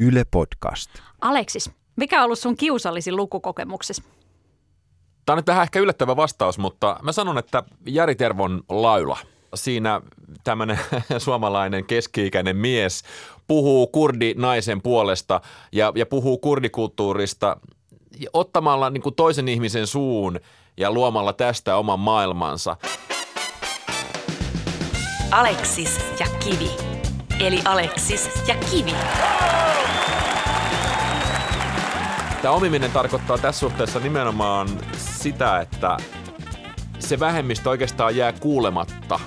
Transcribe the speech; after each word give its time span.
Yle 0.00 0.24
Podcast. 0.30 0.90
Aleksis, 1.20 1.70
mikä 1.96 2.18
on 2.18 2.24
ollut 2.24 2.38
sun 2.38 2.56
kiusallisin 2.56 3.16
lukukokemuksessa? 3.16 4.02
Tämä 5.26 5.34
on 5.34 5.38
nyt 5.38 5.46
vähän 5.46 5.62
ehkä 5.62 5.80
yllättävä 5.80 6.16
vastaus, 6.16 6.58
mutta 6.58 7.00
mä 7.02 7.12
sanon, 7.12 7.38
että 7.38 7.62
Jari 7.86 8.14
Tervon 8.14 8.62
laula. 8.68 9.18
Siinä 9.54 10.00
tämmöinen 10.44 10.80
suomalainen 11.18 11.84
keski-ikäinen 11.84 12.56
mies 12.56 13.02
puhuu 13.46 13.86
kurdi-naisen 13.86 14.82
puolesta 14.82 15.40
ja, 15.72 15.92
ja 15.96 16.06
puhuu 16.06 16.38
kurdikulttuurista 16.38 17.56
ottamalla 18.32 18.90
niin 18.90 19.02
kuin 19.02 19.14
toisen 19.14 19.48
ihmisen 19.48 19.86
suun 19.86 20.40
ja 20.76 20.92
luomalla 20.92 21.32
tästä 21.32 21.76
oman 21.76 22.00
maailmansa. 22.00 22.76
Aleksis 25.30 25.98
ja 26.20 26.26
Kivi. 26.44 26.70
Eli 27.40 27.60
Aleksis 27.64 28.48
ja 28.48 28.54
Kivi. 28.70 28.94
Tämä 32.42 32.54
omiminen 32.54 32.90
tarkoittaa 32.90 33.38
tässä 33.38 33.60
suhteessa 33.60 34.00
nimenomaan 34.00 34.68
sitä, 34.96 35.60
että 35.60 35.96
se 36.98 37.20
vähemmistö 37.20 37.70
oikeastaan 37.70 38.16
jää 38.16 38.32
kuulematta, 38.32 39.20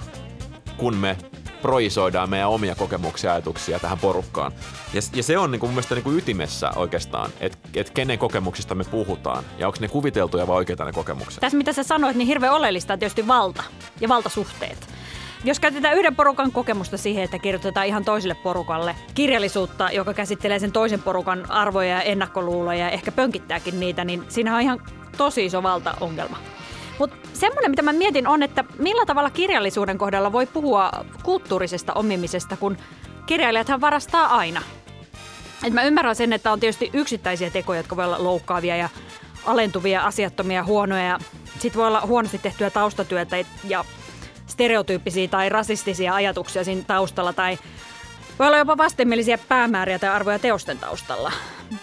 kun 0.78 0.96
me 0.96 1.18
projisoidaan 1.62 2.30
meidän 2.30 2.50
omia 2.50 2.76
kokemuksia 2.76 3.30
ja 3.30 3.34
ajatuksia 3.34 3.80
tähän 3.80 4.00
porukkaan. 4.00 4.52
Ja, 4.94 5.02
ja 5.16 5.24
se 5.24 5.38
on 5.38 5.52
niin 5.52 5.60
kuin 5.60 5.70
mun 5.70 5.76
mielestä 5.76 5.96
niin 5.96 6.04
kuin 6.04 6.18
ytimessä 6.18 6.72
oikeastaan, 6.76 7.30
että 7.40 7.58
et 7.74 7.90
kenen 7.90 8.20
kokemuksista 8.20 8.76
me 8.76 8.84
puhutaan 8.84 9.44
ja 9.58 9.68
onko 9.68 9.78
ne 9.82 9.88
kuviteltuja 9.88 10.48
vai 10.48 10.56
oikeita 10.56 10.86
ne 10.86 10.92
kokemukset. 10.92 11.42
Tässä 11.42 11.58
mitä 11.58 11.74
sä 11.74 11.84
sanoit, 11.84 12.16
niin 12.16 12.28
hirveän 12.28 12.54
oleellista 12.54 12.94
on 12.94 13.00
tietysti 13.00 13.28
valta 13.28 13.64
ja 14.02 14.10
valtasuhteet. 14.10 14.93
Jos 15.44 15.60
käytetään 15.60 15.98
yhden 15.98 16.16
porukan 16.16 16.52
kokemusta 16.52 16.98
siihen, 16.98 17.24
että 17.24 17.40
kirjoitetaan 17.40 17.88
ihan 17.88 18.06
toiselle 18.06 18.36
porukalle 18.36 18.96
kirjallisuutta, 19.16 19.92
joka 19.92 20.14
käsittelee 20.14 20.60
sen 20.60 20.72
toisen 20.72 21.02
porukan 21.02 21.52
arvoja 21.52 21.90
ja 21.90 22.02
ennakkoluuloja 22.02 22.80
ja 22.80 22.90
ehkä 22.90 23.12
pönkittääkin 23.12 23.80
niitä, 23.80 24.06
niin 24.06 24.24
siinä 24.30 24.56
on 24.56 24.62
ihan 24.62 24.80
tosi 25.18 25.46
iso 25.46 25.64
valtaongelma. 25.64 26.38
Mutta 27.00 27.16
semmoinen, 27.34 27.72
mitä 27.72 27.82
mä 27.82 27.94
mietin 27.94 28.28
on, 28.28 28.44
että 28.44 28.64
millä 28.80 29.06
tavalla 29.06 29.30
kirjallisuuden 29.30 29.98
kohdalla 29.98 30.32
voi 30.32 30.46
puhua 30.46 30.92
kulttuurisesta 31.24 31.94
omimisesta, 31.94 32.58
kun 32.58 32.78
kirjailijathan 33.26 33.82
varastaa 33.82 34.38
aina. 34.38 34.62
Et 35.64 35.74
mä 35.74 35.84
ymmärrän 35.84 36.16
sen, 36.16 36.34
että 36.34 36.52
on 36.52 36.60
tietysti 36.60 36.90
yksittäisiä 36.94 37.50
tekoja, 37.50 37.80
jotka 37.80 37.96
voi 37.96 38.06
olla 38.06 38.24
loukkaavia 38.24 38.76
ja 38.76 38.90
alentuvia, 39.46 40.02
asiattomia, 40.02 40.64
huonoja. 40.64 41.20
Sitten 41.60 41.80
voi 41.80 41.88
olla 41.88 42.02
huonosti 42.02 42.38
tehtyä 42.38 42.70
taustatyötä 42.70 43.38
ja 43.64 43.86
stereotyyppisiä 44.54 45.28
tai 45.28 45.50
rasistisia 45.50 46.16
ajatuksia 46.16 46.64
siinä 46.64 46.82
taustalla 46.88 47.34
tai 47.34 47.58
voi 48.40 48.48
olla 48.48 48.58
jopa 48.58 48.78
vastenmielisiä 48.78 49.38
päämääriä 49.38 50.00
tai 50.00 50.10
arvoja 50.10 50.40
teosten 50.40 50.78
taustalla. 50.80 51.32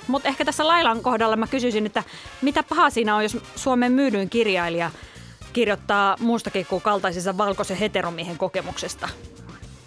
Mutta 0.08 0.28
ehkä 0.28 0.44
tässä 0.44 0.66
Lailan 0.66 1.02
kohdalla 1.02 1.36
mä 1.36 1.46
kysyisin, 1.46 1.86
että 1.86 2.02
mitä 2.42 2.62
pahaa 2.62 2.90
siinä 2.90 3.16
on, 3.16 3.22
jos 3.22 3.36
Suomen 3.56 3.92
myydyin 3.92 4.30
kirjailija 4.30 4.90
kirjoittaa 5.52 6.16
muustakin 6.20 6.66
kuin 6.66 6.82
kaltaisessa 6.82 7.38
valkoisen 7.38 7.76
heteromiehen 7.76 8.38
kokemuksesta. 8.38 9.08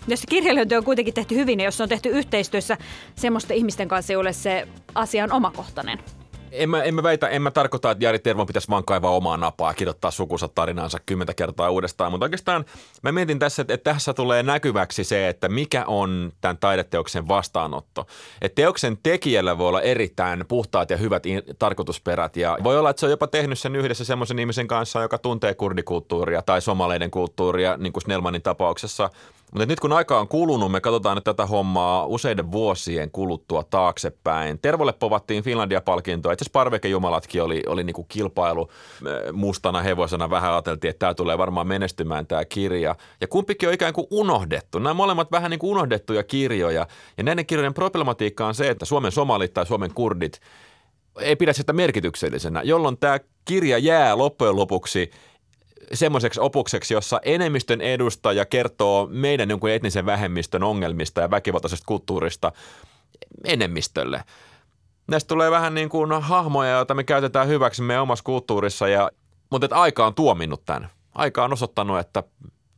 Jos 0.07 0.23
kirjailijointi 0.29 0.75
on 0.75 0.83
kuitenkin 0.83 1.13
tehty 1.13 1.35
hyvin 1.35 1.59
ja 1.59 1.65
jos 1.65 1.77
se 1.77 1.83
on 1.83 1.89
tehty 1.89 2.09
yhteistyössä 2.09 2.77
semmoisten 3.15 3.57
ihmisten 3.57 3.87
kanssa, 3.87 4.13
joille 4.13 4.33
se 4.33 4.67
asia 4.95 5.23
on 5.23 5.31
omakohtainen– 5.31 5.99
en 6.53 6.69
mä, 6.69 6.83
en 6.83 6.95
mä 6.95 7.03
väitä, 7.03 7.27
en 7.27 7.41
mä 7.41 7.51
tarkoita, 7.51 7.91
että 7.91 8.05
Jari 8.05 8.19
Tervon 8.19 8.47
pitäisi 8.47 8.69
vaan 8.69 8.85
kaivaa 8.85 9.11
omaa 9.11 9.37
napaa 9.37 9.69
ja 9.69 9.73
kirjoittaa 9.73 10.11
sukunsa 10.11 10.47
tarinansa 10.47 10.97
kymmentä 11.05 11.33
kertaa 11.33 11.69
uudestaan, 11.69 12.11
mutta 12.11 12.25
oikeastaan 12.25 12.65
mä 13.01 13.11
mietin 13.11 13.39
tässä, 13.39 13.61
että, 13.61 13.73
että 13.73 13.93
tässä 13.93 14.13
tulee 14.13 14.43
näkyväksi 14.43 15.03
se, 15.03 15.29
että 15.29 15.49
mikä 15.49 15.85
on 15.87 16.31
tämän 16.41 16.57
taideteoksen 16.57 17.27
vastaanotto. 17.27 18.07
Että 18.41 18.55
teoksen 18.55 18.97
tekijällä 19.03 19.57
voi 19.57 19.67
olla 19.67 19.81
erittäin 19.81 20.45
puhtaat 20.47 20.89
ja 20.89 20.97
hyvät 20.97 21.23
tarkoitusperät 21.59 22.37
ja 22.37 22.57
voi 22.63 22.79
olla, 22.79 22.89
että 22.89 22.99
se 22.99 23.05
on 23.05 23.11
jopa 23.11 23.27
tehnyt 23.27 23.59
sen 23.59 23.75
yhdessä 23.75 24.05
semmoisen 24.05 24.39
ihmisen 24.39 24.67
kanssa, 24.67 25.01
joka 25.01 25.17
tuntee 25.17 25.53
kurdikulttuuria 25.53 26.41
tai 26.41 26.61
somaleiden 26.61 27.11
kulttuuria, 27.11 27.77
niin 27.77 27.93
kuin 27.93 28.03
Snellmanin 28.03 28.41
tapauksessa– 28.41 29.09
mutta 29.53 29.65
nyt 29.65 29.79
kun 29.79 29.93
aika 29.93 30.19
on 30.19 30.27
kulunut, 30.27 30.71
me 30.71 30.81
katsotaan 30.81 31.17
nyt 31.17 31.23
tätä 31.23 31.45
hommaa 31.45 32.05
useiden 32.05 32.51
vuosien 32.51 33.11
kuluttua 33.11 33.63
taaksepäin. 33.63 34.59
Tervolle 34.61 34.93
povattiin 34.93 35.43
Finlandia-palkintoa. 35.43 36.31
Itse 36.31 36.43
asiassa 36.43 36.53
Parvekejumalatkin 36.53 37.43
oli, 37.43 37.63
oli 37.67 37.83
niinku 37.83 38.03
kilpailu 38.03 38.69
mustana 39.31 39.81
hevosena. 39.81 40.29
Vähän 40.29 40.51
ajateltiin, 40.51 40.89
että 40.89 40.99
tämä 40.99 41.13
tulee 41.13 41.37
varmaan 41.37 41.67
menestymään 41.67 42.27
tämä 42.27 42.45
kirja. 42.45 42.95
Ja 43.21 43.27
kumpikin 43.27 43.69
on 43.69 43.75
ikään 43.75 43.93
kuin 43.93 44.07
unohdettu. 44.11 44.79
Nämä 44.79 44.93
molemmat 44.93 45.31
vähän 45.31 45.51
niin 45.51 45.59
kuin 45.59 45.71
unohdettuja 45.71 46.23
kirjoja. 46.23 46.87
Ja 47.17 47.23
näiden 47.23 47.45
kirjojen 47.45 47.73
problematiikka 47.73 48.47
on 48.47 48.55
se, 48.55 48.69
että 48.69 48.85
Suomen 48.85 49.11
somalit 49.11 49.53
tai 49.53 49.65
Suomen 49.65 49.93
kurdit 49.93 50.39
ei 51.19 51.35
pidä 51.35 51.53
sitä 51.53 51.73
merkityksellisenä, 51.73 52.61
jolloin 52.61 52.97
tämä 52.97 53.19
kirja 53.45 53.77
jää 53.77 54.17
loppujen 54.17 54.55
lopuksi– 54.55 55.11
semmoiseksi 55.93 56.39
opukseksi, 56.39 56.93
jossa 56.93 57.19
enemmistön 57.23 57.81
edustaja 57.81 58.45
kertoo 58.45 59.07
meidän 59.11 59.49
jonkun 59.49 59.69
etnisen 59.69 60.05
vähemmistön 60.05 60.63
ongelmista 60.63 61.21
ja 61.21 61.31
väkivaltaisesta 61.31 61.85
kulttuurista 61.85 62.51
enemmistölle. 63.43 64.23
Näistä 65.07 65.27
tulee 65.27 65.51
vähän 65.51 65.73
niin 65.73 65.89
kuin 65.89 66.21
hahmoja, 66.21 66.71
joita 66.71 66.93
me 66.93 67.03
käytetään 67.03 67.47
hyväksi 67.47 67.81
meidän 67.81 68.03
omassa 68.03 68.23
kulttuurissa, 68.23 68.87
ja, 68.87 69.11
mutta 69.49 69.65
että 69.65 69.81
aika 69.81 70.07
on 70.07 70.15
tuominnut 70.15 70.65
tämän. 70.65 70.89
Aika 71.15 71.43
on 71.43 71.53
osoittanut, 71.53 71.99
että 71.99 72.23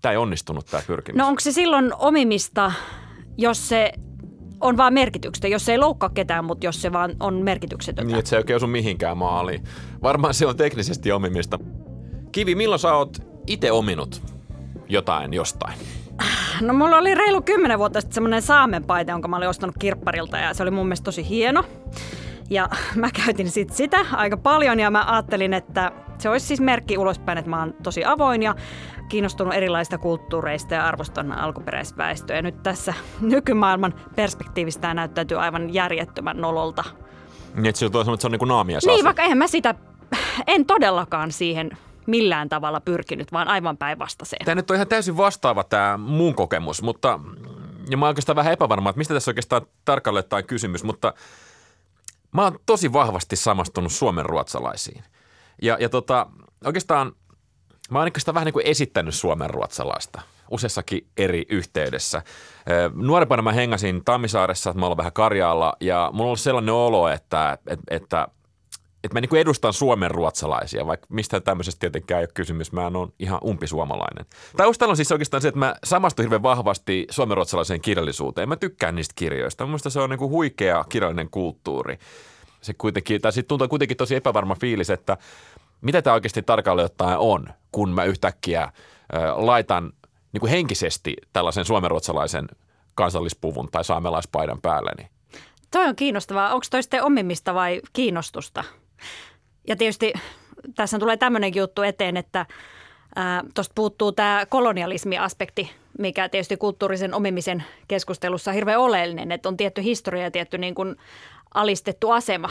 tämä 0.01 0.11
ei 0.11 0.17
onnistunut 0.17 0.65
tämä 0.65 0.83
pyrkimys. 0.87 1.17
No 1.17 1.27
onko 1.27 1.39
se 1.39 1.51
silloin 1.51 1.93
omimista, 1.95 2.71
jos 3.37 3.69
se 3.69 3.93
on 4.61 4.77
vaan 4.77 4.93
merkityksestä, 4.93 5.47
jos 5.47 5.65
se 5.65 5.71
ei 5.71 5.77
loukkaa 5.77 6.09
ketään, 6.09 6.45
mutta 6.45 6.65
jos 6.65 6.81
se 6.81 6.91
vaan 6.91 7.15
on 7.19 7.33
merkityksetöntä. 7.33 8.07
Niin, 8.07 8.19
että 8.19 8.29
se 8.29 8.35
ei 8.35 8.39
oikein 8.39 8.57
osu 8.57 8.67
mihinkään 8.67 9.17
maaliin. 9.17 9.63
Varmaan 10.03 10.33
se 10.33 10.45
on 10.45 10.57
teknisesti 10.57 11.11
omimista. 11.11 11.59
Kivi, 12.35 12.56
milloin 12.56 12.79
sä 12.79 12.94
oot 12.94 13.18
itse 13.47 13.72
ominut 13.72 14.22
jotain 14.90 15.34
jostain? 15.34 15.73
No 16.62 16.73
mulla 16.73 16.97
oli 16.97 17.16
reilu 17.16 17.41
kymmenen 17.41 17.79
vuotta 17.79 18.01
sitten 18.01 18.16
semmoinen 18.16 18.41
saamenpaita, 18.41 19.12
jonka 19.12 19.28
mä 19.28 19.38
olin 19.38 19.50
ostanut 19.50 19.75
kirpparilta 19.79 20.38
ja 20.38 20.53
se 20.53 20.63
oli 20.63 20.72
mun 20.72 20.85
mielestä 20.85 21.03
tosi 21.03 21.29
hieno. 21.29 21.63
Ja 22.50 22.69
mä 22.95 23.09
käytin 23.25 23.51
sit 23.51 23.74
sitä 23.74 24.06
aika 24.12 24.38
paljon 24.38 24.79
ja 24.79 24.91
mä 24.91 25.03
ajattelin, 25.07 25.53
että 25.53 25.91
se 26.18 26.29
olisi 26.29 26.45
siis 26.45 26.62
merkki 26.62 26.97
ulospäin, 26.97 27.38
että 27.38 27.50
mä 27.50 27.59
oon 27.59 27.74
tosi 27.84 28.06
avoin 28.06 28.44
ja 28.44 28.56
kiinnostunut 29.09 29.53
erilaisista 29.53 29.97
kulttuureista 29.97 30.74
ja 30.74 30.85
arvostan 30.85 31.31
alkuperäisväestöä. 31.31 32.35
Ja 32.35 32.41
nyt 32.41 32.63
tässä 32.63 32.94
nykymaailman 33.22 33.94
perspektiivistä 34.16 34.81
tämä 34.81 34.94
näyttäytyy 34.94 35.40
aivan 35.40 35.74
järjettömän 35.74 36.38
nololta. 36.38 36.84
Niin, 37.56 37.66
että 37.66 37.79
se 37.79 37.85
on, 37.85 37.91
että 38.01 38.22
se 38.22 38.28
on 38.28 38.31
niin 38.31 38.40
kuin 38.40 38.50
naamia 38.50 38.79
Niin, 38.85 39.06
vaikka 39.06 39.24
eihän 39.24 39.38
mä 39.38 39.47
sitä, 39.47 39.75
en 40.47 40.66
todellakaan 40.66 41.31
siihen 41.31 41.72
millään 42.07 42.49
tavalla 42.49 42.79
pyrkinyt, 42.79 43.31
vaan 43.31 43.47
aivan 43.47 43.77
päinvastaiseen. 43.77 44.45
Tämä 44.45 44.55
nyt 44.55 44.71
on 44.71 44.75
ihan 44.75 44.88
täysin 44.88 45.17
vastaava 45.17 45.63
tämä 45.63 45.97
mun 45.97 46.35
kokemus, 46.35 46.81
mutta 46.81 47.19
ja 47.89 47.97
mä 47.97 48.05
oon 48.05 48.09
oikeastaan 48.09 48.35
vähän 48.35 48.53
epävarma, 48.53 48.89
että 48.89 48.97
mistä 48.97 49.13
tässä 49.13 49.31
oikeastaan 49.31 49.61
tarkalleen 49.85 50.25
tai 50.29 50.44
kysymys, 50.44 50.83
mutta 50.83 51.13
mä 52.31 52.44
oon 52.44 52.59
tosi 52.65 52.94
vahvasti 52.94 53.35
samastunut 53.35 53.91
suomen 53.91 54.25
ruotsalaisiin. 54.25 55.03
Ja, 55.61 55.77
ja 55.79 55.89
tota, 55.89 56.27
oikeastaan 56.65 57.11
mä 57.89 57.99
oon 57.99 58.03
oikeastaan 58.05 58.35
vähän 58.35 58.45
niin 58.45 58.53
kuin 58.53 58.67
esittänyt 58.67 59.15
suomen 59.15 59.49
ruotsalaista 59.49 60.21
useassakin 60.51 61.07
eri 61.17 61.45
yhteydessä. 61.49 62.21
Nuorempana 62.94 63.41
mä 63.41 63.51
hengasin 63.51 64.05
Tammisaaressa, 64.05 64.69
että 64.69 64.79
mä 64.79 64.85
olin 64.85 64.97
vähän 64.97 65.13
Karjaalla 65.13 65.73
ja 65.79 66.09
mulla 66.13 66.29
oli 66.29 66.38
sellainen 66.38 66.73
olo, 66.73 67.09
että, 67.09 67.57
että, 67.67 67.95
että 67.95 68.27
että 69.05 69.16
mä 69.16 69.21
niin 69.21 69.35
edustan 69.35 69.73
Suomen 69.73 70.11
ruotsalaisia, 70.11 70.88
vaikka 70.88 71.07
mistä 71.09 71.39
tämmöisestä 71.39 71.79
tietenkään 71.79 72.19
ei 72.19 72.23
ole 72.23 72.31
kysymys. 72.33 72.71
Mä 72.71 72.83
oon 72.83 73.13
ihan 73.19 73.39
umpisuomalainen. 73.45 74.25
Taustalla 74.57 74.91
on 74.91 74.95
siis 74.95 75.11
oikeastaan 75.11 75.41
se, 75.41 75.47
että 75.47 75.59
mä 75.59 75.75
samastun 75.83 76.23
hirveän 76.23 76.43
vahvasti 76.43 77.05
suomen 77.09 77.38
ruotsalaiseen 77.38 77.81
kirjallisuuteen. 77.81 78.49
Mä 78.49 78.55
tykkään 78.55 78.95
niistä 78.95 79.13
kirjoista. 79.15 79.65
Mun 79.65 79.79
se 79.79 79.99
on 79.99 80.09
niin 80.09 80.19
kuin 80.19 80.31
huikea 80.31 80.83
kirjallinen 80.89 81.29
kulttuuri. 81.29 82.00
Se 82.62 82.74
kuitenkin, 82.74 83.21
tai 83.21 83.31
sitten 83.31 83.47
tuntuu 83.47 83.68
kuitenkin 83.68 83.97
tosi 83.97 84.15
epävarma 84.15 84.56
fiilis, 84.56 84.89
että 84.89 85.18
mitä 85.81 86.01
tämä 86.01 86.13
oikeasti 86.13 86.41
tarkalleen 86.41 86.85
ottaen 86.85 87.18
on, 87.18 87.47
kun 87.71 87.89
mä 87.89 88.03
yhtäkkiä 88.03 88.63
äh, 88.63 88.71
laitan 89.35 89.94
niin 90.33 90.41
kuin 90.41 90.50
henkisesti 90.50 91.15
tällaisen 91.33 91.65
suomenruotsalaisen 91.65 92.47
kansallispuvun 92.95 93.69
tai 93.71 93.83
saamelaispaidan 93.83 94.62
päälleni. 94.62 95.09
Toi 95.71 95.85
on 95.85 95.95
kiinnostavaa. 95.95 96.53
Onko 96.53 96.65
toi 96.71 96.83
sitten 96.83 97.03
omimista 97.03 97.53
vai 97.53 97.81
kiinnostusta? 97.94 98.63
Ja 99.68 99.75
tietysti 99.75 100.13
tässä 100.75 101.00
tulee 101.00 101.18
tämmöinen 101.18 101.56
juttu 101.56 101.81
eteen, 101.81 102.18
että 102.18 102.45
tuosta 103.53 103.71
puuttuu 103.75 104.12
tämä 104.12 104.45
kolonialismi-aspekti, 104.50 105.71
mikä 106.00 106.30
tietysti 106.30 106.57
kulttuurisen 106.57 107.13
omimisen 107.13 107.63
keskustelussa 107.88 108.51
on 108.51 108.56
hirveän 108.56 108.80
oleellinen, 108.80 109.31
että 109.31 109.50
on 109.50 109.57
tietty 109.57 109.83
historia 109.83 110.24
ja 110.24 110.31
tietty 110.31 110.57
niin 110.57 110.75
kuin 110.75 110.95
alistettu 111.53 112.12
asema. 112.12 112.50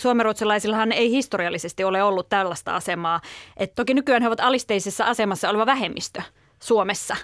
Suomenruotsalaisillahan 0.00 0.92
ei 0.92 1.10
historiallisesti 1.10 1.84
ole 1.84 2.02
ollut 2.02 2.28
tällaista 2.28 2.76
asemaa. 2.76 3.20
Et 3.56 3.74
toki 3.74 3.94
nykyään 3.94 4.22
he 4.22 4.28
ovat 4.28 4.40
alisteisessa 4.40 5.04
asemassa 5.04 5.50
oleva 5.50 5.66
vähemmistö 5.66 6.22
Suomessa. 6.62 7.16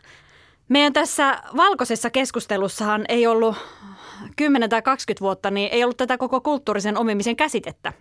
Meidän 0.69 0.93
tässä 0.93 1.43
valkoisessa 1.57 2.11
keskustelussahan 2.11 3.05
ei 3.09 3.27
ollut 3.27 3.57
10 4.37 4.71
tai 4.71 4.83
20 4.83 5.21
vuotta, 5.21 5.51
niin 5.51 5.69
ei 5.73 5.85
ollut 5.85 5.97
tätä 5.97 6.19
koko 6.19 6.41
kulttuurisen 6.41 6.99
omimisen 6.99 7.37
käsitettä. 7.37 7.93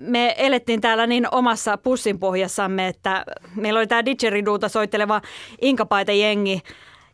Me 0.00 0.34
elettiin 0.38 0.80
täällä 0.80 1.06
niin 1.06 1.26
omassa 1.30 1.76
pussin 1.76 2.18
pohjassamme, 2.18 2.88
että 2.88 3.24
meillä 3.54 3.78
oli 3.78 3.86
tämä 3.86 4.04
didgeriduuta 4.04 4.68
soitteleva 4.68 5.20
inkapaite-jengi, 5.62 6.60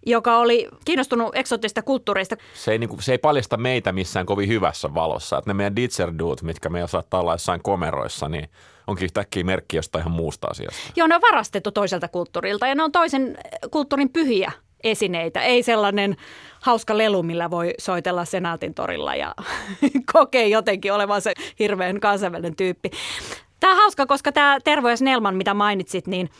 joka 0.06 0.38
oli 0.38 0.68
kiinnostunut 0.84 1.36
eksoottista 1.36 1.82
kulttuureista. 1.82 2.36
Se 2.54 2.72
ei, 2.72 2.78
niin 2.78 2.88
kuin, 2.88 3.02
se 3.02 3.12
ei 3.12 3.18
paljasta 3.18 3.56
meitä 3.56 3.92
missään 3.92 4.26
kovin 4.26 4.48
hyvässä 4.48 4.94
valossa. 4.94 5.38
Että 5.38 5.50
ne 5.50 5.54
meidän 5.54 5.76
didgeridut, 5.76 6.42
mitkä 6.42 6.68
me 6.68 6.86
saattaa 6.86 7.20
olla 7.20 7.34
jossain 7.34 7.62
komeroissa, 7.62 8.28
niin 8.28 8.48
onkin 8.86 9.04
yhtäkkiä 9.04 9.44
merkki 9.44 9.76
jostain 9.76 10.02
ihan 10.02 10.12
muusta 10.12 10.46
asiasta. 10.46 10.92
Joo, 10.96 11.06
ne 11.06 11.14
on 11.14 11.20
varastettu 11.20 11.72
toiselta 11.72 12.08
kulttuurilta 12.08 12.66
ja 12.66 12.74
ne 12.74 12.82
on 12.82 12.92
toisen 12.92 13.38
kulttuurin 13.70 14.10
pyhiä 14.10 14.52
esineitä. 14.84 15.42
Ei 15.42 15.62
sellainen 15.62 16.16
hauska 16.60 16.98
lelu, 16.98 17.22
millä 17.22 17.50
voi 17.50 17.74
soitella 17.78 18.24
Senaatin 18.24 18.74
torilla 18.74 19.14
ja 19.14 19.34
kokee 20.12 20.48
jotenkin 20.48 20.92
olevansa 20.92 21.30
hirveän 21.58 22.00
kansainvälinen 22.00 22.56
tyyppi. 22.56 22.90
Tämä 23.60 23.72
on 23.72 23.78
hauska, 23.78 24.06
koska 24.06 24.32
tämä 24.32 24.58
Tervo 24.64 24.88
ja 24.88 24.96
Snellman, 24.96 25.36
mitä 25.36 25.54
mainitsit, 25.54 26.06
niin 26.06 26.30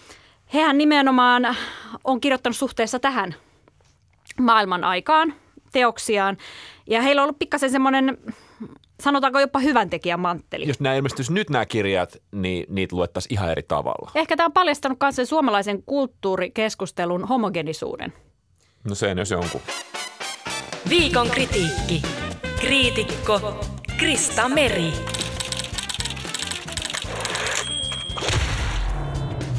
hehän 0.55 0.79
nimenomaan 0.79 1.57
on 2.05 2.21
kirjoittanut 2.21 2.57
suhteessa 2.57 2.99
tähän 2.99 3.35
maailman 4.41 4.85
aikaan 4.85 5.35
teoksiaan. 5.73 6.37
Ja 6.87 7.03
heillä 7.03 7.23
on 7.23 7.25
ollut 7.25 7.39
pikkasen 7.39 7.71
semmoinen, 7.71 8.19
sanotaanko 9.01 9.41
jopa 9.41 9.59
hyvän 9.59 9.91
tekijän 9.91 10.21
mantteli. 10.21 10.69
Jos 10.69 10.81
nämä 10.81 10.95
ilmestyisi 10.95 11.33
nyt 11.33 11.51
nämä 11.51 11.67
kirjat, 11.67 12.17
niin 12.33 12.67
niitä 12.69 12.97
luettaisiin 12.97 13.33
ihan 13.33 13.51
eri 13.51 13.63
tavalla. 13.63 14.11
Ehkä 14.15 14.37
tämä 14.37 14.47
on 14.47 14.53
paljastanut 14.53 14.99
myös 15.03 15.17
sen 15.17 15.27
suomalaisen 15.27 15.83
kulttuurikeskustelun 15.83 17.25
homogenisuuden. 17.25 18.13
No 18.85 18.95
se 18.95 19.15
jos 19.19 19.31
jonkun. 19.31 19.61
Viikon 20.89 21.31
kritiikki. 21.31 22.03
Kriitikko 22.61 23.65
Krista 23.97 24.49
Meri. 24.49 24.93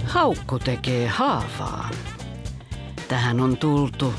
Haukku 0.05 0.59
tekee 0.59 1.07
haavaa. 1.07 1.89
Tähän 3.07 3.39
on 3.39 3.57
tultu. 3.57 4.13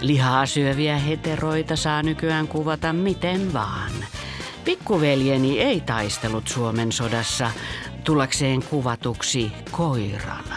Lihaa 0.00 0.46
syöviä 0.46 0.98
heteroita 0.98 1.76
saa 1.76 2.02
nykyään 2.02 2.48
kuvata 2.48 2.92
miten 2.92 3.52
vaan. 3.52 3.92
Pikkuveljeni 4.64 5.60
ei 5.60 5.80
taistellut 5.80 6.48
Suomen 6.48 6.92
sodassa 6.92 7.50
tullakseen 8.04 8.62
kuvatuksi 8.62 9.52
koirana. 9.70 10.55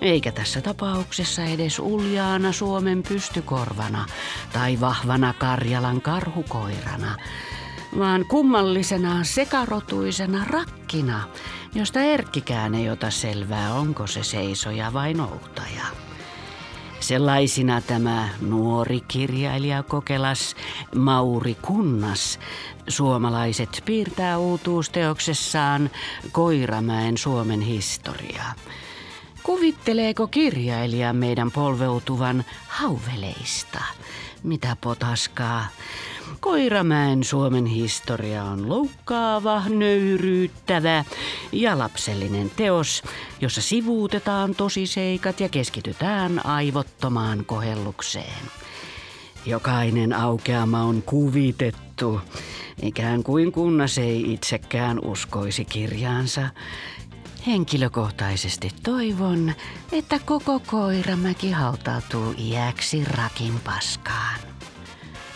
Eikä 0.00 0.32
tässä 0.32 0.60
tapauksessa 0.60 1.44
edes 1.44 1.78
uljaana 1.78 2.52
Suomen 2.52 3.02
pystykorvana 3.02 4.06
tai 4.52 4.80
vahvana 4.80 5.32
Karjalan 5.32 6.00
karhukoirana, 6.00 7.16
vaan 7.98 8.24
kummallisena 8.24 9.24
sekarotuisena 9.24 10.44
rakkina, 10.44 11.28
josta 11.74 12.00
Erkkikään 12.00 12.74
ei 12.74 12.90
ota 12.90 13.10
selvää, 13.10 13.74
onko 13.74 14.06
se 14.06 14.22
seisoja 14.22 14.92
vai 14.92 15.14
noutaja. 15.14 15.84
Sellaisina 17.00 17.80
tämä 17.80 18.28
nuori 18.40 19.00
kirjailija 19.08 19.82
kokelas 19.82 20.56
Mauri 20.94 21.54
Kunnas 21.54 22.38
suomalaiset 22.88 23.82
piirtää 23.84 24.38
uutuusteoksessaan 24.38 25.90
Koiramäen 26.32 27.18
Suomen 27.18 27.60
historia. 27.60 28.44
Kuvitteleeko 29.50 30.26
kirjailija 30.26 31.12
meidän 31.12 31.50
polveutuvan 31.50 32.44
hauveleista? 32.68 33.82
Mitä 34.42 34.76
potaskaa? 34.80 35.66
Koiramäen 36.40 37.24
Suomen 37.24 37.66
historia 37.66 38.44
on 38.44 38.68
loukkaava, 38.68 39.62
nöyryyttävä 39.68 41.04
ja 41.52 41.78
lapsellinen 41.78 42.50
teos, 42.56 43.02
jossa 43.40 43.62
sivuutetaan 43.62 44.54
tosiseikat 44.54 45.40
ja 45.40 45.48
keskitytään 45.48 46.46
aivottomaan 46.46 47.44
kohellukseen. 47.44 48.42
Jokainen 49.46 50.12
aukeama 50.12 50.82
on 50.82 51.02
kuvitettu, 51.02 52.20
ikään 52.82 53.22
kuin 53.22 53.52
kunnas 53.52 53.98
ei 53.98 54.32
itsekään 54.32 54.98
uskoisi 55.04 55.64
kirjaansa. 55.64 56.48
Henkilökohtaisesti 57.46 58.70
toivon, 58.82 59.52
että 59.92 60.20
koko 60.24 60.60
Koiramäki 60.66 61.50
hautautuu 61.50 62.34
iäksi 62.38 63.04
rakin 63.04 63.52
paskaan. 63.64 64.40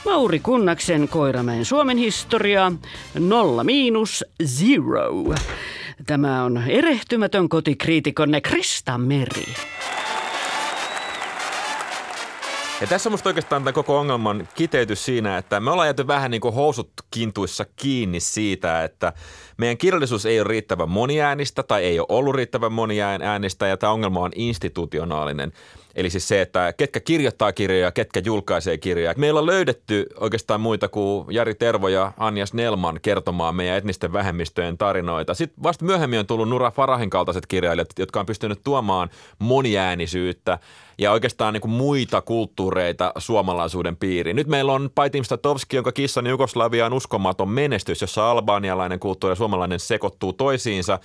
Mauri 0.05 0.41
Kunnaksen 0.41 1.09
Koiramäen 1.09 1.65
Suomen 1.65 1.97
historia, 1.97 2.73
nolla 3.19 3.65
miinus 3.65 4.25
zero. 4.45 5.35
Tämä 6.07 6.45
on 6.45 6.63
erehtymätön 6.69 7.49
kotikriitikonne 7.49 8.41
Krista 8.41 8.99
Meri. 8.99 9.55
Ja 12.81 12.87
tässä 12.87 13.09
on 13.09 13.13
musta 13.13 13.29
oikeastaan 13.29 13.63
tämän 13.63 13.75
koko 13.75 13.99
ongelman 13.99 14.49
kiteytys 14.55 15.05
siinä, 15.05 15.39
että 15.39 15.61
me 15.61 15.71
ollaan 15.71 15.87
jääty 15.87 16.07
vähän 16.07 16.31
niin 16.31 16.41
kuin 16.41 16.55
housut 16.55 16.93
kintuissa 17.11 17.67
kiinni 17.77 18.21
siitä, 18.21 18.85
että 18.85 19.13
meidän 19.57 19.79
kirjallisuus 19.79 20.27
ei 20.27 20.41
ole 20.41 20.49
riittävän 20.49 20.89
moniäänistä 20.89 21.63
tai 21.63 21.85
ei 21.85 21.99
ole 21.99 22.07
ollut 22.11 22.35
riittävän 22.35 22.73
moniäänistä 22.73 23.67
ja 23.67 23.77
tämä 23.77 23.93
ongelma 23.93 24.21
on 24.21 24.31
institutionaalinen. 24.35 25.53
Eli 25.95 26.11
siis 26.11 26.29
se, 26.29 26.41
että 26.41 26.73
ketkä 26.73 27.01
kirjoittaa 27.01 27.53
kirjoja, 27.53 27.93
ketkä 27.93 28.23
julkaisee 28.25 28.79
kirjoja. 28.79 29.15
Meillä 29.17 29.41
on 29.41 29.47
löydetty 29.47 30.07
oikeastaan 30.21 30.61
muita 30.61 30.89
kuin 30.89 31.27
Jari 31.31 31.55
Tervo 31.55 31.89
ja 31.89 32.13
Anja 32.19 32.47
Snellman 32.47 32.99
kertomaan 33.03 33.55
meidän 33.55 33.77
etnisten 33.77 34.13
vähemmistöjen 34.13 34.79
tarinoita. 34.79 35.35
Sitten 35.35 35.63
vasta 35.63 35.85
myöhemmin 35.85 36.19
on 36.19 36.27
tullut 36.27 36.49
Nura 36.49 36.71
Farahin 36.71 37.11
kaltaiset 37.11 37.47
kirjailijat, 37.47 37.89
jotka 37.99 38.21
on 38.21 38.27
pystynyt 38.27 38.61
tuomaan 38.65 39.11
moniäänisyyttä 39.39 40.59
ja 40.99 41.13
oikeastaan 41.13 41.53
niin 41.53 41.61
kuin 41.61 41.73
muita 41.73 42.23
kulttuureita 42.23 43.13
suomalaisuuden 43.19 43.97
piiriin. 43.97 44.37
Nyt 44.37 44.47
meillä 44.47 44.73
on 44.73 44.91
Paitim 44.95 45.25
Statovski, 45.25 45.77
jonka 45.77 45.93
kissan 45.93 46.27
Jugoslavia 46.27 46.87
on 46.87 46.93
uskomaton 46.93 47.49
menestys, 47.49 48.01
jossa 48.01 48.31
albanialainen 48.31 49.01
kulttuuri 49.01 49.33
ja 49.33 49.37
suomalainen 49.37 49.81
sekoittuu 49.81 50.33
toisiinsa. 50.33 50.99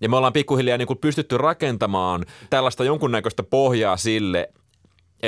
Ja 0.00 0.08
me 0.08 0.16
ollaan 0.16 0.32
pikkuhiljaa 0.32 0.78
niin 0.78 0.86
kuin 0.86 0.98
pystytty 0.98 1.38
rakentamaan 1.38 2.24
tällaista 2.50 2.84
jonkunnäköistä 2.84 3.42
pohjaa 3.42 3.96
sille, 3.96 4.48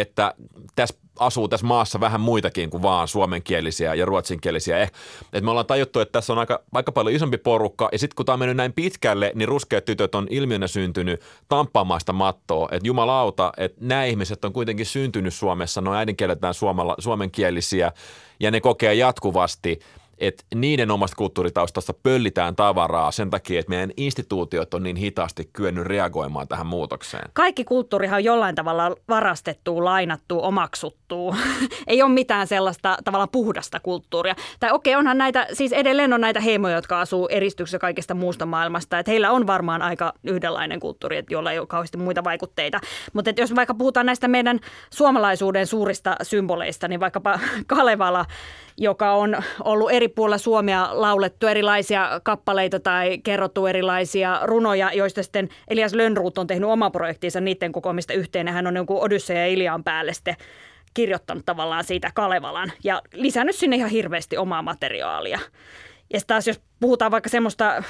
että 0.01 0.35
tässä 0.77 0.95
asuu 1.19 1.49
tässä 1.49 1.67
maassa 1.67 2.01
vähän 2.01 2.21
muitakin 2.21 2.71
kuin 2.71 2.83
vaan 2.83 3.09
suomenkielisiä 3.09 3.95
ja 3.95 4.05
ruotsinkielisiä. 4.05 4.79
Eh, 4.79 4.93
et 5.33 5.45
me 5.45 5.51
ollaan 5.51 5.67
tajuttu, 5.67 6.01
että 6.01 6.13
tässä 6.13 6.33
on 6.33 6.39
aika, 6.39 6.63
aika 6.73 6.93
paljon 6.93 7.17
isompi 7.17 7.39
porukka 7.39 7.89
ja 7.93 7.99
sitten 7.99 8.17
kun 8.17 8.27
tämä 8.27 8.35
on 8.35 8.39
mennyt 8.39 8.57
näin 8.57 8.73
pitkälle, 8.73 9.33
niin 9.35 9.49
ruskeat 9.49 9.85
tytöt 9.85 10.15
on 10.15 10.27
ilmiönä 10.31 10.67
syntynyt 10.67 11.21
tamppaamaista 11.49 12.13
mattoa. 12.13 12.69
Että 12.73 12.87
jumalauta, 12.87 13.53
että 13.57 13.79
nämä 13.81 14.05
ihmiset 14.05 14.45
on 14.45 14.53
kuitenkin 14.53 14.87
syntynyt 14.87 15.35
Suomessa, 15.35 15.81
ne 15.81 15.91
on 15.91 15.97
äidinkieleltään 15.97 16.55
suomala, 16.55 16.95
suomenkielisiä 16.99 17.93
ja 18.41 18.51
ne 18.51 18.61
kokee 18.61 18.95
jatkuvasti– 18.95 19.79
että 20.21 20.45
niiden 20.55 20.91
omasta 20.91 21.17
kulttuuritaustasta 21.17 21.95
pöllitään 22.03 22.57
tavaraa 22.57 23.11
sen 23.11 23.31
takia, 23.31 23.61
että 23.61 23.71
meidän 23.71 23.91
instituutiot 23.97 24.75
on 24.75 24.83
niin 24.83 24.97
hitaasti 24.97 25.51
kyennyt 25.53 25.87
reagoimaan 25.87 26.49
tähän 26.49 26.67
muutokseen. 26.67 27.31
Kaikki 27.33 27.65
kulttuurihan 27.65 28.17
on 28.17 28.25
jollain 28.25 28.55
tavalla 28.55 28.97
varastettu, 29.09 29.85
lainattu, 29.85 30.43
omaksuttu. 30.43 31.37
Ei 31.87 32.03
ole 32.03 32.11
mitään 32.11 32.47
sellaista 32.47 32.97
tavalla 33.05 33.27
puhdasta 33.27 33.81
kulttuuria. 33.81 34.35
Tai 34.61 34.73
okei, 34.73 34.95
okay, 34.95 34.99
onhan 34.99 35.19
näitä, 35.19 35.47
siis 35.53 35.73
edelleen 35.73 36.13
on 36.13 36.21
näitä 36.21 36.41
heimoja, 36.41 36.75
jotka 36.75 37.01
asuu 37.01 37.29
eristyksessä 37.29 37.79
kaikesta 37.79 38.15
muusta 38.15 38.47
maailmasta. 38.47 38.99
Että 38.99 39.11
heillä 39.11 39.31
on 39.31 39.47
varmaan 39.47 39.83
aika 39.83 40.13
yhdenlainen 40.25 40.81
kulttuuri, 40.81 41.17
että 41.17 41.35
jolla 41.35 41.53
ei 41.53 41.59
ole 41.59 41.67
kauheasti 41.67 41.99
muita 41.99 42.25
vaikutteita. 42.25 42.81
Mutta 43.13 43.31
jos 43.37 43.55
vaikka 43.55 43.75
puhutaan 43.75 44.07
näistä 44.07 44.29
meidän 44.29 44.61
suomalaisuuden 44.91 45.67
suurista 45.67 46.17
symboleista, 46.23 46.89
niin 46.89 47.01
vaikkapa 47.01 47.41
Kalevala, 47.67 48.27
joka 48.79 49.13
on 49.13 49.37
ollut 49.65 49.91
eri 49.91 50.08
puolilla 50.09 50.39
Suomea 50.39 50.89
laulettu 50.93 51.47
erilaisia 51.47 52.21
kappaleita 52.23 52.81
tai 52.81 53.19
kerrottu 53.19 53.67
erilaisia 53.67 54.41
runoja, 54.43 54.93
joista 54.93 55.23
sitten 55.23 55.49
Elias 55.69 55.95
Lönnruut 55.95 56.39
on 56.39 56.47
tehnyt 56.47 56.71
oma 56.71 56.91
projektinsa 56.91 57.41
niiden 57.41 57.73
kokoamista 57.73 58.13
yhteen. 58.13 58.49
Hän 58.49 58.67
on 58.67 58.77
jonkun 58.77 59.01
Odysseja 59.01 59.41
ja 59.41 59.47
Ilian 59.47 59.85
päälle 59.85 60.13
sitten 60.13 60.37
kirjoittanut 60.95 61.47
tavallaan 61.47 61.85
siitä 61.85 62.11
Kalevalan 62.15 62.73
ja 62.85 63.03
lisännyt 63.13 63.57
sinne 63.57 63.77
ihan 63.77 63.91
hirveästi 63.91 64.37
omaa 64.37 64.63
materiaalia. 64.63 65.39
Ja 66.13 66.21
taas 66.27 66.47
jos 66.47 66.61
puhutaan 66.81 67.11
vaikka 67.11 67.29
semmoista 67.29 67.83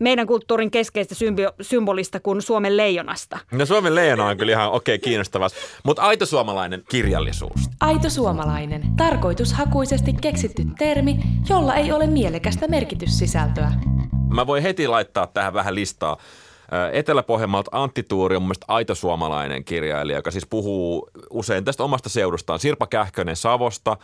meidän 0.00 0.26
kulttuurin 0.26 0.70
keskeistä 0.70 1.14
symbolista 1.60 2.20
kuin 2.20 2.42
Suomen 2.42 2.76
leijonasta. 2.76 3.38
No 3.52 3.66
Suomen 3.66 3.94
leijona 3.94 4.26
on 4.26 4.36
kyllä 4.36 4.52
ihan 4.52 4.70
okei 4.70 4.94
okay, 4.94 5.04
kiinnostava, 5.04 5.48
mutta 5.84 6.02
aito 6.02 6.26
suomalainen 6.26 6.82
kirjallisuus. 6.90 7.60
Aito 7.80 8.10
suomalainen, 8.10 8.82
tarkoitushakuisesti 8.96 10.12
keksitty 10.20 10.62
termi, 10.78 11.16
jolla 11.48 11.74
ei 11.74 11.92
ole 11.92 12.06
mielekästä 12.06 12.68
merkityssisältöä. 12.68 13.72
Mä 14.28 14.46
voin 14.46 14.62
heti 14.62 14.88
laittaa 14.88 15.26
tähän 15.26 15.54
vähän 15.54 15.74
listaa. 15.74 16.16
Etelä-Pohjanmaalta 16.92 17.70
Antti 17.72 18.02
Tuuri 18.02 18.36
on 18.36 18.42
mun 18.42 18.46
mielestä 18.46 18.64
aito 18.68 18.94
suomalainen 18.94 19.64
kirjailija, 19.64 20.18
joka 20.18 20.30
siis 20.30 20.46
puhuu 20.46 21.10
usein 21.30 21.64
tästä 21.64 21.84
omasta 21.84 22.08
seudustaan. 22.08 22.58
Sirpa 22.58 22.86
Kähkönen 22.86 23.36
Savosta, 23.36 23.96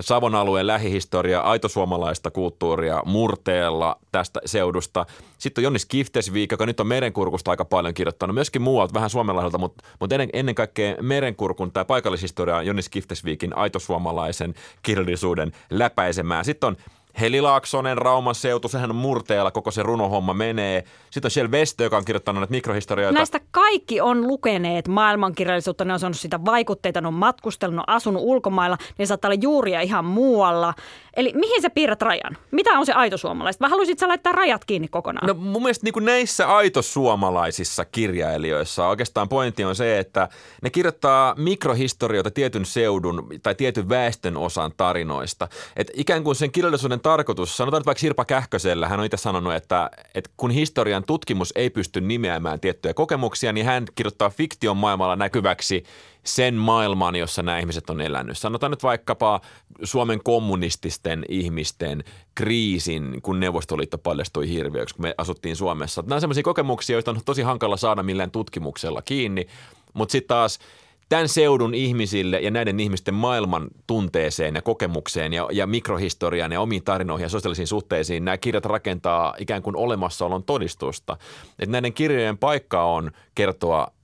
Savon 0.00 0.34
alueen 0.34 0.66
lähihistoria, 0.66 1.40
aito 1.40 1.68
suomalaista 1.68 2.30
kulttuuria 2.30 3.02
murteella 3.04 3.96
tästä 4.12 4.40
seudusta. 4.44 5.06
Sitten 5.38 5.62
on 5.62 5.64
Jonnis 5.64 5.86
Kiftesviik, 5.86 6.50
joka 6.50 6.66
nyt 6.66 6.80
on 6.80 6.86
merenkurkusta 6.86 7.50
aika 7.50 7.64
paljon 7.64 7.94
kirjoittanut, 7.94 8.34
myöskin 8.34 8.62
muualta, 8.62 8.94
vähän 8.94 9.10
Suomenlahdelta, 9.10 9.58
mutta, 9.58 9.84
mutta 10.00 10.14
ennen, 10.14 10.30
ennen 10.32 10.54
kaikkea 10.54 10.96
merenkurkun 11.02 11.72
tai 11.72 11.84
paikallishistoria 11.84 12.62
Jonnis 12.62 12.88
Kiftesviikin 12.88 13.56
aito 13.56 13.78
suomalaisen 13.78 14.54
kirjallisuuden 14.82 15.52
läpäisemään. 15.70 16.44
Sitten 16.44 16.66
on 16.66 16.76
Heli 17.20 17.40
Laaksonen, 17.40 17.98
Rauman 17.98 18.34
seutu, 18.34 18.68
sehän 18.68 18.90
on 18.90 18.96
murteella, 18.96 19.50
koko 19.50 19.70
se 19.70 19.82
runohomma 19.82 20.34
menee. 20.34 20.84
Sitten 21.10 21.26
on 21.26 21.30
siellä 21.30 21.50
Vestö, 21.50 21.84
joka 21.84 21.96
on 21.96 22.04
kirjoittanut 22.04 22.40
näitä 22.40 22.50
mikrohistorioita. 22.50 23.18
Näistä 23.18 23.40
kaikki 23.50 24.00
on 24.00 24.26
lukeneet 24.26 24.88
maailmankirjallisuutta, 24.88 25.84
ne 25.84 25.92
on 25.92 26.00
saanut 26.00 26.18
sitä 26.18 26.44
vaikutteita, 26.44 27.00
ne 27.00 27.08
on 27.08 27.14
matkustellut, 27.14 27.74
ne 27.74 27.80
on 27.80 27.94
asunut 27.94 28.22
ulkomailla, 28.24 28.78
ne 28.98 29.06
saattaa 29.06 29.28
olla 29.28 29.40
juuria 29.42 29.80
ihan 29.80 30.04
muualla. 30.04 30.74
Eli 31.16 31.32
mihin 31.34 31.62
sä 31.62 31.70
piirrät 31.70 32.02
rajan? 32.02 32.36
Mitä 32.50 32.70
on 32.78 32.86
se 32.86 32.92
aito 32.92 33.16
suomalaista? 33.16 33.62
Vai 33.62 33.70
haluaisit 33.70 33.98
sä 33.98 34.08
laittaa 34.08 34.32
rajat 34.32 34.64
kiinni 34.64 34.88
kokonaan? 34.88 35.26
No 35.26 35.34
mun 35.34 35.62
mielestä 35.62 35.84
niin 35.84 35.92
kuin 35.92 36.04
näissä 36.04 36.56
aito 36.56 36.82
suomalaisissa 36.82 37.84
kirjailijoissa 37.84 38.86
oikeastaan 38.86 39.28
pointti 39.28 39.64
on 39.64 39.76
se, 39.76 39.98
että 39.98 40.28
ne 40.62 40.70
kirjoittaa 40.70 41.34
mikrohistorioita 41.38 42.30
tietyn 42.30 42.64
seudun 42.64 43.28
tai 43.42 43.54
tietyn 43.54 43.88
väestön 43.88 44.36
osan 44.36 44.72
tarinoista. 44.76 45.48
Et 45.76 45.90
ikään 45.94 46.24
kuin 46.24 46.36
sen 46.36 46.52
kirjallisuuden 46.52 47.00
tarkoitus, 47.10 47.56
sanotaan 47.56 47.80
nyt 47.80 47.86
vaikka 47.86 48.00
Sirpa 48.00 48.24
Kähkösellä, 48.24 48.88
hän 48.88 49.00
on 49.00 49.06
itse 49.06 49.16
sanonut, 49.16 49.54
että, 49.54 49.90
että 50.14 50.30
kun 50.36 50.50
historian 50.50 51.04
tutkimus 51.04 51.52
ei 51.56 51.70
pysty 51.70 52.00
nimeämään 52.00 52.60
tiettyjä 52.60 52.94
kokemuksia, 52.94 53.52
niin 53.52 53.66
hän 53.66 53.84
kirjoittaa 53.94 54.30
fiktion 54.30 54.76
maailmalla 54.76 55.16
näkyväksi 55.16 55.84
sen 56.24 56.54
maailman, 56.54 57.16
jossa 57.16 57.42
nämä 57.42 57.58
ihmiset 57.58 57.90
on 57.90 58.00
elänyt. 58.00 58.38
Sanotaan 58.38 58.70
nyt 58.70 58.82
vaikkapa 58.82 59.40
Suomen 59.82 60.20
kommunististen 60.24 61.24
ihmisten 61.28 62.04
kriisin, 62.34 63.22
kun 63.22 63.40
Neuvostoliitto 63.40 63.98
paljastui 63.98 64.48
hirviöksi, 64.48 64.94
kun 64.94 65.02
me 65.02 65.14
asuttiin 65.18 65.56
Suomessa. 65.56 66.02
Nämä 66.02 66.14
on 66.14 66.20
sellaisia 66.20 66.42
kokemuksia, 66.42 66.96
joita 66.96 67.10
on 67.10 67.20
tosi 67.24 67.42
hankala 67.42 67.76
saada 67.76 68.02
millään 68.02 68.30
tutkimuksella 68.30 69.02
kiinni, 69.02 69.46
mutta 69.94 70.12
sitten 70.12 70.28
taas– 70.28 70.58
tämän 71.08 71.28
seudun 71.28 71.74
ihmisille 71.74 72.40
ja 72.40 72.50
näiden 72.50 72.80
ihmisten 72.80 73.14
maailman 73.14 73.68
tunteeseen 73.86 74.54
ja 74.54 74.62
kokemukseen 74.62 75.32
ja, 75.32 75.48
ja 75.52 75.66
mikrohistoriaan 75.66 76.52
ja 76.52 76.60
omiin 76.60 76.84
tarinoihin 76.84 77.24
ja 77.24 77.28
sosiaalisiin 77.28 77.66
suhteisiin 77.66 78.24
nämä 78.24 78.36
kirjat 78.38 78.64
rakentaa 78.64 79.34
ikään 79.38 79.62
kuin 79.62 79.76
olemassaolon 79.76 80.44
todistusta. 80.44 81.16
Että 81.58 81.72
näiden 81.72 81.92
kirjojen 81.92 82.38
paikka 82.38 82.84
on 82.84 83.10
kertoa 83.34 83.95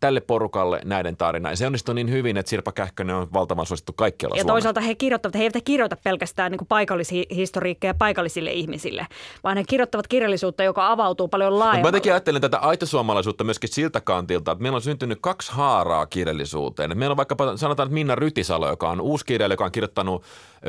tälle 0.00 0.20
porukalle 0.20 0.80
näiden 0.84 1.16
tarina. 1.16 1.50
Ja 1.50 1.56
se 1.56 1.66
onnistui 1.66 1.94
niin 1.94 2.10
hyvin, 2.10 2.36
että 2.36 2.50
Sirpa 2.50 2.72
Kähkönen 2.72 3.16
on 3.16 3.28
valtavan 3.32 3.66
suosittu 3.66 3.92
kaikkialla 3.92 4.36
Ja 4.36 4.42
Suomessa. 4.42 4.52
toisaalta 4.52 4.80
he 4.80 4.94
kirjoittavat, 4.94 5.34
he 5.34 5.42
eivät 5.42 5.64
kirjoita 5.64 5.96
pelkästään 6.04 6.52
niin 6.52 6.66
paikallishistoriikkeja 6.68 7.94
paikallisille 7.94 8.52
ihmisille, 8.52 9.06
vaan 9.44 9.56
he 9.56 9.64
kirjoittavat 9.64 10.06
kirjallisuutta, 10.06 10.62
joka 10.62 10.90
avautuu 10.90 11.28
paljon 11.28 11.58
laajemmalle. 11.58 11.82
mä 11.82 11.88
jotenkin 11.88 12.12
ajattelen 12.12 12.40
tätä 12.40 12.58
aitosuomalaisuutta 12.58 13.44
myöskin 13.44 13.70
siltä 13.72 14.00
kantilta, 14.00 14.52
että 14.52 14.62
meillä 14.62 14.76
on 14.76 14.82
syntynyt 14.82 15.18
kaksi 15.20 15.52
haaraa 15.52 16.06
kirjallisuuteen. 16.06 16.92
Et 16.92 16.98
meillä 16.98 17.12
on 17.12 17.16
vaikkapa, 17.16 17.56
sanotaan, 17.56 17.86
että 17.86 17.94
Minna 17.94 18.14
Rytisalo, 18.14 18.68
joka 18.68 18.90
on 18.90 19.00
uusi 19.00 19.24
kirjailija, 19.24 19.54
joka 19.54 19.64
on 19.64 19.72
kirjoittanut 19.72 20.22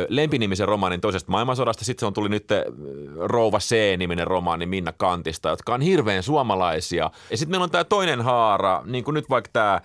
lempinimisen 0.09 0.67
romaanin 0.67 1.01
toisesta 1.01 1.31
maailmansodasta. 1.31 1.85
Sitten 1.85 1.99
se 1.99 2.05
on 2.05 2.13
tuli 2.13 2.29
nyt 2.29 2.47
Rouva 3.19 3.59
C-niminen 3.59 4.27
romaani 4.27 4.65
Minna 4.65 4.93
Kantista, 4.97 5.49
jotka 5.49 5.73
on 5.73 5.81
hirveän 5.81 6.23
suomalaisia. 6.23 7.11
Ja 7.31 7.37
sitten 7.37 7.51
meillä 7.51 7.63
on 7.63 7.71
tämä 7.71 7.83
toinen 7.83 8.21
haara, 8.21 8.81
niin 8.85 9.03
kuin 9.03 9.16
nyt 9.17 9.29
vaikka 9.29 9.49
tämä 9.53 9.81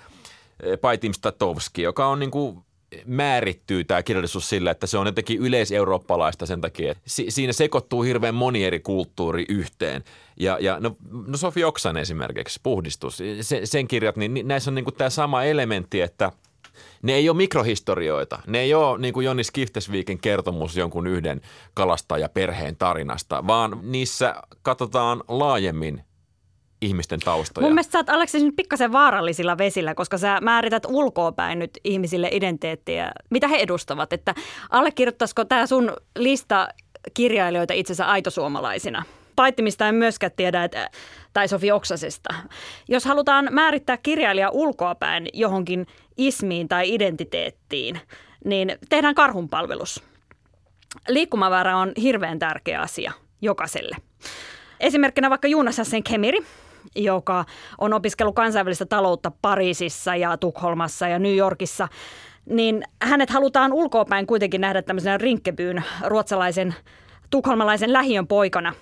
Paitim 0.81 1.13
Statovski, 1.13 1.83
joka 1.83 2.07
on 2.07 2.19
niin 2.19 2.31
kuin 2.31 2.59
määrittyy 3.07 3.85
tämä 3.85 4.03
kirjallisuus 4.03 4.49
sillä, 4.49 4.71
että 4.71 4.87
se 4.87 4.99
on 4.99 5.07
jotenkin 5.07 5.39
yleiseurooppalaista 5.39 6.47
sen 6.47 6.61
takia, 6.61 6.93
että 6.93 7.03
si- 7.07 7.31
siinä 7.31 7.53
sekoittuu 7.53 8.03
hirveän 8.03 8.35
moni 8.35 8.65
eri 8.65 8.81
kulttuuri 8.81 9.45
yhteen. 9.49 10.05
Ja, 10.37 10.59
ja 10.61 10.81
no, 10.81 10.97
no 11.27 11.37
Sofi 11.37 11.65
Oksan 11.65 11.97
esimerkiksi, 11.97 12.61
Puhdistus, 12.63 13.23
se, 13.41 13.61
sen 13.67 13.89
kirjat, 13.89 14.17
niin 14.17 14.35
ni- 14.35 14.43
näissä 14.43 14.71
on 14.71 14.75
niin 14.75 14.85
tämä 14.99 15.11
sama 15.11 15.45
elementti, 15.45 16.01
että 16.01 16.33
ne 17.03 17.13
ei 17.13 17.29
ole 17.29 17.37
mikrohistorioita. 17.37 18.39
Ne 18.47 18.61
ei 18.61 18.75
ole 18.75 18.99
niin 18.99 19.15
kuin 19.15 19.25
Jonni 19.25 19.45
Skiftesviikin 19.45 20.19
kertomus 20.21 20.77
jonkun 20.77 21.07
yhden 21.07 21.41
kalastajaperheen 21.75 22.77
tarinasta, 22.77 23.47
vaan 23.47 23.79
niissä 23.83 24.35
katsotaan 24.63 25.25
laajemmin 25.29 26.05
ihmisten 26.83 27.21
taustoja. 27.21 27.63
Mun 27.65 27.75
mielestä 27.75 27.93
sä 27.93 27.99
oot 27.99 28.11
Aleksis 28.11 28.43
nyt 28.43 28.57
pikkasen 28.57 28.93
vaarallisilla 28.93 29.59
vesillä, 29.59 29.95
koska 29.95 30.19
sä 30.19 30.39
määrität 30.41 30.87
ulkoapäin 30.89 31.59
nyt 31.59 31.71
ihmisille 31.85 32.29
identiteettiä, 32.33 33.13
mitä 33.31 33.49
he 33.49 33.57
edustavat. 33.57 34.13
Että 34.13 34.35
allekirjoittaisiko 34.71 35.45
tämä 35.45 35.67
sun 35.67 35.93
lista 36.19 36.69
kirjailijoita 37.15 37.75
itsensä 37.75 38.07
aitosuomalaisina? 38.07 39.05
Paittimista 39.37 39.89
en 39.89 39.95
myöskään 39.95 40.33
tiedä, 40.37 40.65
että, 40.65 40.91
tai 41.33 41.49
Sofi 41.49 41.73
Oksasesta. 41.73 42.35
Jos 42.89 43.05
halutaan 43.05 43.49
määrittää 43.51 43.97
kirjailija 43.97 44.51
ulkoapäin 44.51 45.29
johonkin 45.33 45.87
ismiin 46.17 46.69
tai 46.69 46.95
identiteettiin, 46.95 48.01
niin 48.45 48.79
tehdään 48.89 49.15
karhunpalvelus. 49.15 50.03
Liikkumavara 51.09 51.77
on 51.77 51.93
hirveän 52.03 52.39
tärkeä 52.39 52.81
asia 52.81 53.13
jokaiselle. 53.43 53.97
Esimerkkinä 54.81 55.31
vaikka 55.31 55.49
Jonas 55.49 55.79
Hassen 55.79 56.03
Kemiri, 56.03 56.39
joka 56.97 57.45
on 57.79 57.93
opiskellut 57.93 58.35
kansainvälistä 58.35 58.87
taloutta 58.87 59.33
Pariisissa 59.43 60.17
ja 60.17 60.37
Tukholmassa 60.37 61.09
ja 61.09 61.19
New 61.19 61.37
Yorkissa, 61.37 61.89
niin 62.47 62.85
hänet 63.03 63.31
halutaan 63.31 63.73
ulkoapäin 63.73 64.27
kuitenkin 64.27 64.61
nähdä 64.61 64.83
tämmöisenä 64.83 65.19
rinkkebyyn 65.19 65.85
ruotsalaisen 66.05 66.75
tukholmalaisen 67.31 67.93
lähiön 67.93 68.27
poikana. 68.27 68.75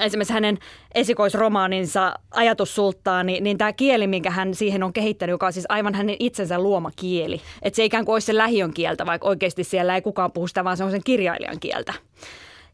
Esimerkiksi 0.00 0.32
hänen 0.32 0.58
esikoisromaaninsa 0.94 2.14
Ajatussulttaani, 2.30 3.40
niin 3.40 3.58
tämä 3.58 3.72
kieli, 3.72 4.06
minkä 4.06 4.30
hän 4.30 4.54
siihen 4.54 4.82
on 4.82 4.92
kehittänyt, 4.92 5.32
joka 5.32 5.46
on 5.46 5.52
siis 5.52 5.66
aivan 5.68 5.94
hänen 5.94 6.16
itsensä 6.18 6.58
luoma 6.58 6.90
kieli. 6.96 7.40
Että 7.62 7.76
se 7.76 7.84
ikään 7.84 8.04
kuin 8.04 8.12
olisi 8.12 8.26
se 8.26 8.36
lähiön 8.36 8.74
kieltä, 8.74 9.06
vaikka 9.06 9.28
oikeasti 9.28 9.64
siellä 9.64 9.94
ei 9.94 10.02
kukaan 10.02 10.32
puhu 10.32 10.46
sitä, 10.46 10.64
vaan 10.64 10.76
se 10.76 10.84
on 10.84 10.90
sen 10.90 11.04
kirjailijan 11.04 11.60
kieltä. 11.60 11.92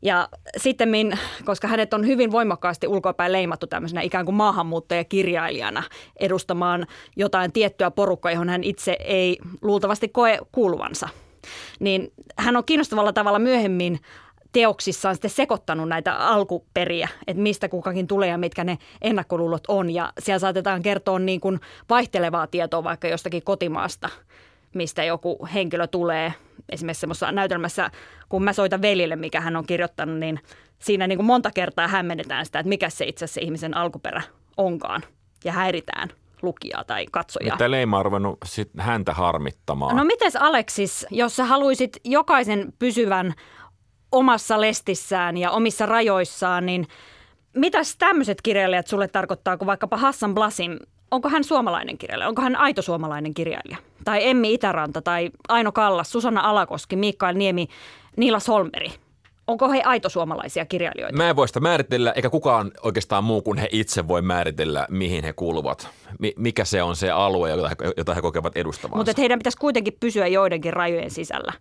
Ja 0.05 0.29
sitten, 0.57 1.19
koska 1.45 1.69
hänet 1.69 1.95
on 1.95 2.07
hyvin 2.07 2.33
voimakkaasti 2.33 2.89
ulkoapäin 2.89 3.33
leimattu 3.33 3.67
tämmöisenä 3.67 4.01
ikään 4.01 4.25
kuin 4.25 4.35
maahanmuuttajakirjailijana 4.35 5.83
edustamaan 6.21 6.87
jotain 7.17 7.53
tiettyä 7.53 7.91
porukkaa, 7.91 8.33
johon 8.33 8.49
hän 8.49 8.65
itse 8.65 8.97
ei 9.05 9.39
luultavasti 9.63 10.09
koe 10.09 10.39
kuuluvansa, 10.53 11.09
niin 11.81 12.13
hän 12.39 12.57
on 12.57 12.65
kiinnostavalla 12.65 13.13
tavalla 13.13 13.39
myöhemmin 13.39 13.99
teoksissaan 14.53 15.15
sitten 15.15 15.31
sekoittanut 15.31 15.89
näitä 15.89 16.17
alkuperiä, 16.17 17.09
että 17.27 17.43
mistä 17.43 17.69
kukakin 17.69 18.07
tulee 18.07 18.29
ja 18.29 18.39
mitkä 18.39 18.65
ne 18.65 18.79
ennakkoluulot 19.03 19.65
on. 19.69 19.91
Ja 19.91 20.13
siellä 20.19 20.39
saatetaan 20.39 20.83
kertoa 20.83 21.19
niin 21.19 21.41
kuin 21.41 21.61
vaihtelevaa 21.91 22.47
tietoa 22.47 22.85
vaikka 22.85 23.09
jostakin 23.09 23.43
kotimaasta, 23.43 24.09
mistä 24.75 25.05
joku 25.05 25.49
henkilö 25.55 25.87
tulee. 25.87 26.35
Esimerkiksi 26.69 27.01
semmoisessa 27.01 27.33
näytelmässä, 27.33 27.91
kun 28.29 28.45
mä 28.45 28.53
soitan 28.53 28.83
veljelle, 28.83 29.17
mikä 29.17 29.41
hän 29.41 29.57
on 29.57 29.67
kirjoittanut, 29.67 30.19
niin 30.19 30.41
siinä 30.79 31.07
niin 31.07 31.19
kuin 31.19 31.27
monta 31.27 31.51
kertaa 31.51 31.89
hämmennetään 31.89 32.47
sitä, 32.47 32.59
että 32.59 32.69
mikä 32.69 32.91
se 32.91 33.05
itse 33.05 33.25
asiassa 33.25 33.41
ihmisen 33.41 33.77
alkuperä 33.77 34.23
onkaan. 34.57 35.03
Ja 35.45 35.53
häiritään 35.53 36.09
lukijaa 36.43 36.85
tai 36.85 37.07
katsojaa. 37.11 37.57
Tämä 37.57 37.71
leima 37.71 37.99
on 37.99 38.37
sit 38.45 38.71
häntä 38.79 39.15
harmittamaan. 39.15 39.97
No 39.97 40.05
mites 40.05 40.37
Aleksis, 40.37 41.07
jos 41.11 41.37
sä 41.37 41.45
haluaisit 41.45 41.97
jokaisen 42.05 42.73
pysyvän 42.79 43.35
omassa 44.13 44.61
lestissään 44.61 45.37
ja 45.37 45.51
omissa 45.51 45.87
rajoissaan, 45.87 46.67
niin 46.67 46.87
mitäs 47.57 47.97
tämmöiset 47.97 48.43
kirjailijat 48.43 48.87
sulle 48.87 49.09
tarkoittaa, 49.09 49.57
kun 49.57 49.67
vaikkapa 49.67 49.97
Hassan 49.97 50.35
Blasim, 50.35 50.79
onko 51.11 51.29
hän 51.29 51.45
suomalainen 51.45 51.99
kirjailija, 51.99 52.29
onko 52.29 52.43
hän 52.43 52.57
aito 52.57 52.83
suomalainen 52.83 53.35
kirjailija? 53.35 53.77
Tai 54.05 54.29
Emmi 54.29 54.55
Itäranta 54.55 55.03
tai 55.03 55.31
Aino 55.49 55.73
Kallas, 55.73 56.13
Susanna 56.13 56.41
Alakoski, 56.41 56.97
Mikael 56.97 57.37
Niemi, 57.37 57.69
Niila 58.17 58.41
Solmeri. 58.41 58.93
Onko 59.47 59.71
he 59.71 59.83
aito 59.83 60.09
suomalaisia 60.09 60.67
kirjailijoita? 60.67 61.17
Mä 61.17 61.31
en 61.31 61.37
voi 61.37 61.49
sitä 61.49 61.61
määritellä, 61.61 62.13
eikä 62.13 62.31
kukaan 62.31 62.71
oikeastaan 62.83 63.25
muu 63.25 63.43
kuin 63.43 63.59
he 63.59 63.69
itse 63.73 64.09
voi 64.09 64.23
määritellä, 64.23 64.87
mihin 64.91 65.25
he 65.25 65.33
kuuluvat. 65.33 65.89
Mikä 66.37 66.65
se 66.65 66.83
on 66.83 66.97
se 66.97 67.11
alue, 67.11 67.51
jota 67.51 67.69
he, 67.69 67.77
jota 67.97 68.15
he 68.15 68.23
kokevat 68.23 68.57
edustavansa. 68.57 68.97
Mutta 68.97 69.13
heidän 69.19 69.39
pitäisi 69.39 69.59
kuitenkin 69.59 69.97
pysyä 70.01 70.27
joidenkin 70.27 70.73
rajojen 70.73 71.11
sisällä. 71.11 71.53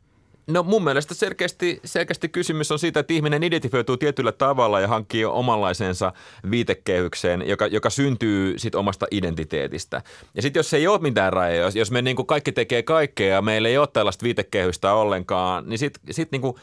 No 0.47 0.63
mun 0.63 0.83
mielestä 0.83 1.13
selkeästi, 1.13 1.79
selkeästi 1.85 2.29
kysymys 2.29 2.71
on 2.71 2.79
siitä, 2.79 2.99
että 2.99 3.13
ihminen 3.13 3.43
identifioituu 3.43 3.97
tietyllä 3.97 4.31
tavalla 4.31 4.79
ja 4.79 4.87
hankkii 4.87 5.25
omanlaisensa 5.25 6.13
viitekehykseen, 6.51 7.43
joka, 7.47 7.67
joka 7.67 7.89
syntyy 7.89 8.59
sit 8.59 8.75
omasta 8.75 9.05
identiteetistä. 9.11 10.01
Ja 10.35 10.41
sitten 10.41 10.59
jos 10.59 10.73
ei 10.73 10.87
ole 10.87 10.99
mitään 10.99 11.33
rajoja, 11.33 11.61
jos, 11.61 11.75
jos 11.75 11.91
me 11.91 12.01
niin 12.01 12.15
kuin 12.15 12.25
kaikki 12.25 12.51
tekee 12.51 12.83
kaikkea 12.83 13.33
ja 13.33 13.41
meillä 13.41 13.69
ei 13.69 13.77
ole 13.77 13.87
tällaista 13.87 14.23
viitekehystä 14.23 14.93
ollenkaan, 14.93 15.69
niin 15.69 15.79
sitten 15.79 16.13
sit 16.13 16.31
niin 16.31 16.41
kuin 16.41 16.55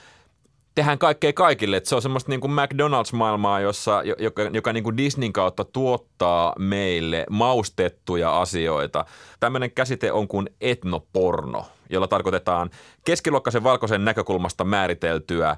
tehdään 0.75 0.99
kaikkea 0.99 1.33
kaikille. 1.33 1.77
Että 1.77 1.89
se 1.89 1.95
on 1.95 2.03
semmoista 2.03 2.31
niin 2.31 2.41
kuin 2.41 2.53
McDonald's-maailmaa, 2.53 3.61
jossa, 3.61 4.03
joka, 4.19 4.43
joka 4.43 4.73
niin 4.73 4.85
kuin 4.85 4.97
Disneyn 4.97 5.33
kautta 5.33 5.65
tuottaa 5.65 6.55
meille 6.59 7.27
maustettuja 7.31 8.41
asioita. 8.41 9.05
Tämmöinen 9.41 9.71
käsite 9.71 10.13
on 10.13 10.29
kuin 10.29 10.51
etnoporno, 10.61 11.67
jolla 11.91 12.09
tarkoitetaan 12.09 12.71
keskiluokkaisen 13.05 13.65
valkoisen 13.65 14.05
näkökulmasta 14.05 14.65
määriteltyä 14.65 15.57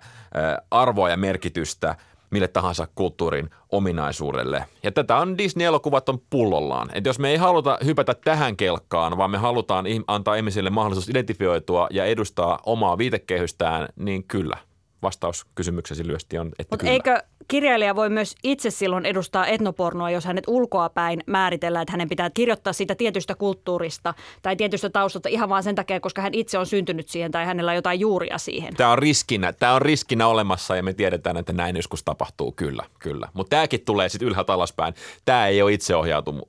arvoa 0.71 1.11
ja 1.11 1.17
merkitystä– 1.17 1.95
mille 2.33 2.49
tahansa 2.49 2.89
kulttuurin 2.95 3.51
ominaisuudelle. 3.73 4.65
Ja 4.83 4.93
tätä 4.93 5.17
on 5.17 5.39
Disney-elokuvat 5.39 6.09
on 6.09 6.19
pullollaan. 6.31 6.91
Et 6.95 7.07
jos 7.07 7.19
me 7.19 7.31
ei 7.31 7.37
haluta 7.37 7.79
hypätä 7.85 8.15
tähän 8.15 8.57
kelkkaan, 8.57 9.17
vaan 9.17 9.31
me 9.31 9.39
halutaan 9.39 9.87
antaa 10.07 10.35
ihmisille 10.35 10.71
mahdollisuus 10.71 11.09
identifioitua 11.09 11.87
ja 11.91 12.05
edustaa 12.05 12.59
omaa 12.67 12.99
viitekehystään, 12.99 13.89
niin 13.97 14.25
kyllä– 14.25 14.57
vastaus 15.03 15.47
kysymyksesi 15.55 16.07
lyösti 16.07 16.39
on, 16.39 16.53
että 16.59 16.73
Mutta 16.77 16.87
eikö 16.87 17.23
kirjailija 17.49 17.97
voi 17.97 18.11
myös 18.11 18.35
itse 18.45 18.71
silloin 18.71 19.07
edustaa 19.07 19.47
etnopornoa, 19.47 20.11
jos 20.11 20.25
hänet 20.25 20.45
ulkoa 20.47 20.89
päin 20.89 21.23
määritellään, 21.27 21.83
että 21.83 21.93
hänen 21.93 22.09
pitää 22.09 22.31
kirjoittaa 22.31 22.73
siitä 22.73 22.95
tietystä 22.95 23.35
kulttuurista 23.35 24.15
tai 24.43 24.57
tietystä 24.57 24.91
taustalta 24.91 25.29
ihan 25.29 25.49
vaan 25.49 25.63
sen 25.63 25.75
takia, 25.75 26.01
koska 26.01 26.23
hän 26.23 26.35
itse 26.35 26.59
on 26.59 26.67
syntynyt 26.67 27.09
siihen 27.09 27.31
tai 27.31 27.45
hänellä 27.45 27.71
on 27.71 27.77
jotain 27.77 28.01
juuria 28.01 28.39
siihen. 28.39 28.75
Tämä 28.77 28.93
on 28.93 28.99
riskinä, 28.99 29.53
tämä 29.53 29.75
on 29.75 29.83
riskinä 29.83 30.27
olemassa 30.27 30.77
ja 30.77 30.83
me 30.83 30.93
tiedetään, 30.93 31.37
että 31.37 31.53
näin 31.53 31.77
joskus 31.77 32.03
tapahtuu, 32.03 32.53
kyllä, 32.53 32.85
kyllä. 32.99 33.29
Mutta 33.33 33.51
tämäkin 33.51 33.85
tulee 33.85 34.09
sitten 34.09 34.29
ylhäältä 34.29 34.53
alaspäin. 34.53 34.95
Tämä 35.25 35.47
ei 35.47 35.63
ole 35.63 35.73
itse 35.73 35.95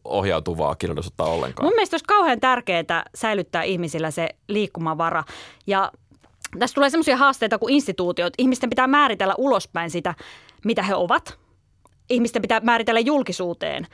ohjautuvaa 0.04 0.76
kirjallisuutta 0.76 1.24
ollenkaan. 1.24 1.66
Mun 1.66 1.74
mielestä 1.76 1.94
olisi 1.94 2.06
kauhean 2.06 2.40
tärkeää 2.40 3.04
säilyttää 3.16 3.64
ihmisillä 3.64 4.12
se 4.12 4.30
liikkumavara 4.48 5.24
ja 5.68 5.92
tässä 6.60 6.76
tulee 6.76 6.90
sellaisia 6.90 7.18
haasteita 7.18 7.58
kuin 7.58 7.74
instituutiot. 7.74 8.34
Ihmisten 8.38 8.70
pitää 8.70 8.88
määritellä 8.88 9.36
ulospäin 9.38 9.90
sitä, 9.90 10.16
mitä 10.66 10.84
he 10.84 10.96
ovat. 10.96 11.38
Ihmisten 12.10 12.42
pitää 12.42 12.60
määritellä 12.60 13.00
julkisuuteen, 13.00 13.88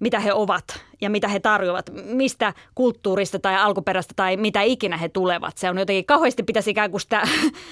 mitä 0.00 0.20
he 0.20 0.32
ovat 0.32 0.64
ja 1.00 1.10
mitä 1.10 1.28
he 1.28 1.40
tarjoavat, 1.40 1.90
mistä 2.04 2.54
kulttuurista 2.74 3.38
tai 3.38 3.56
alkuperäistä 3.56 4.12
tai 4.16 4.36
mitä 4.36 4.62
ikinä 4.62 4.96
he 4.96 5.08
tulevat. 5.08 5.58
Se 5.58 5.70
on 5.70 5.78
jotenkin 5.78 6.06
kauheasti 6.06 6.42
pitäisi 6.42 6.70
ikään 6.70 6.90
kuin 6.90 7.00
sitä 7.00 7.22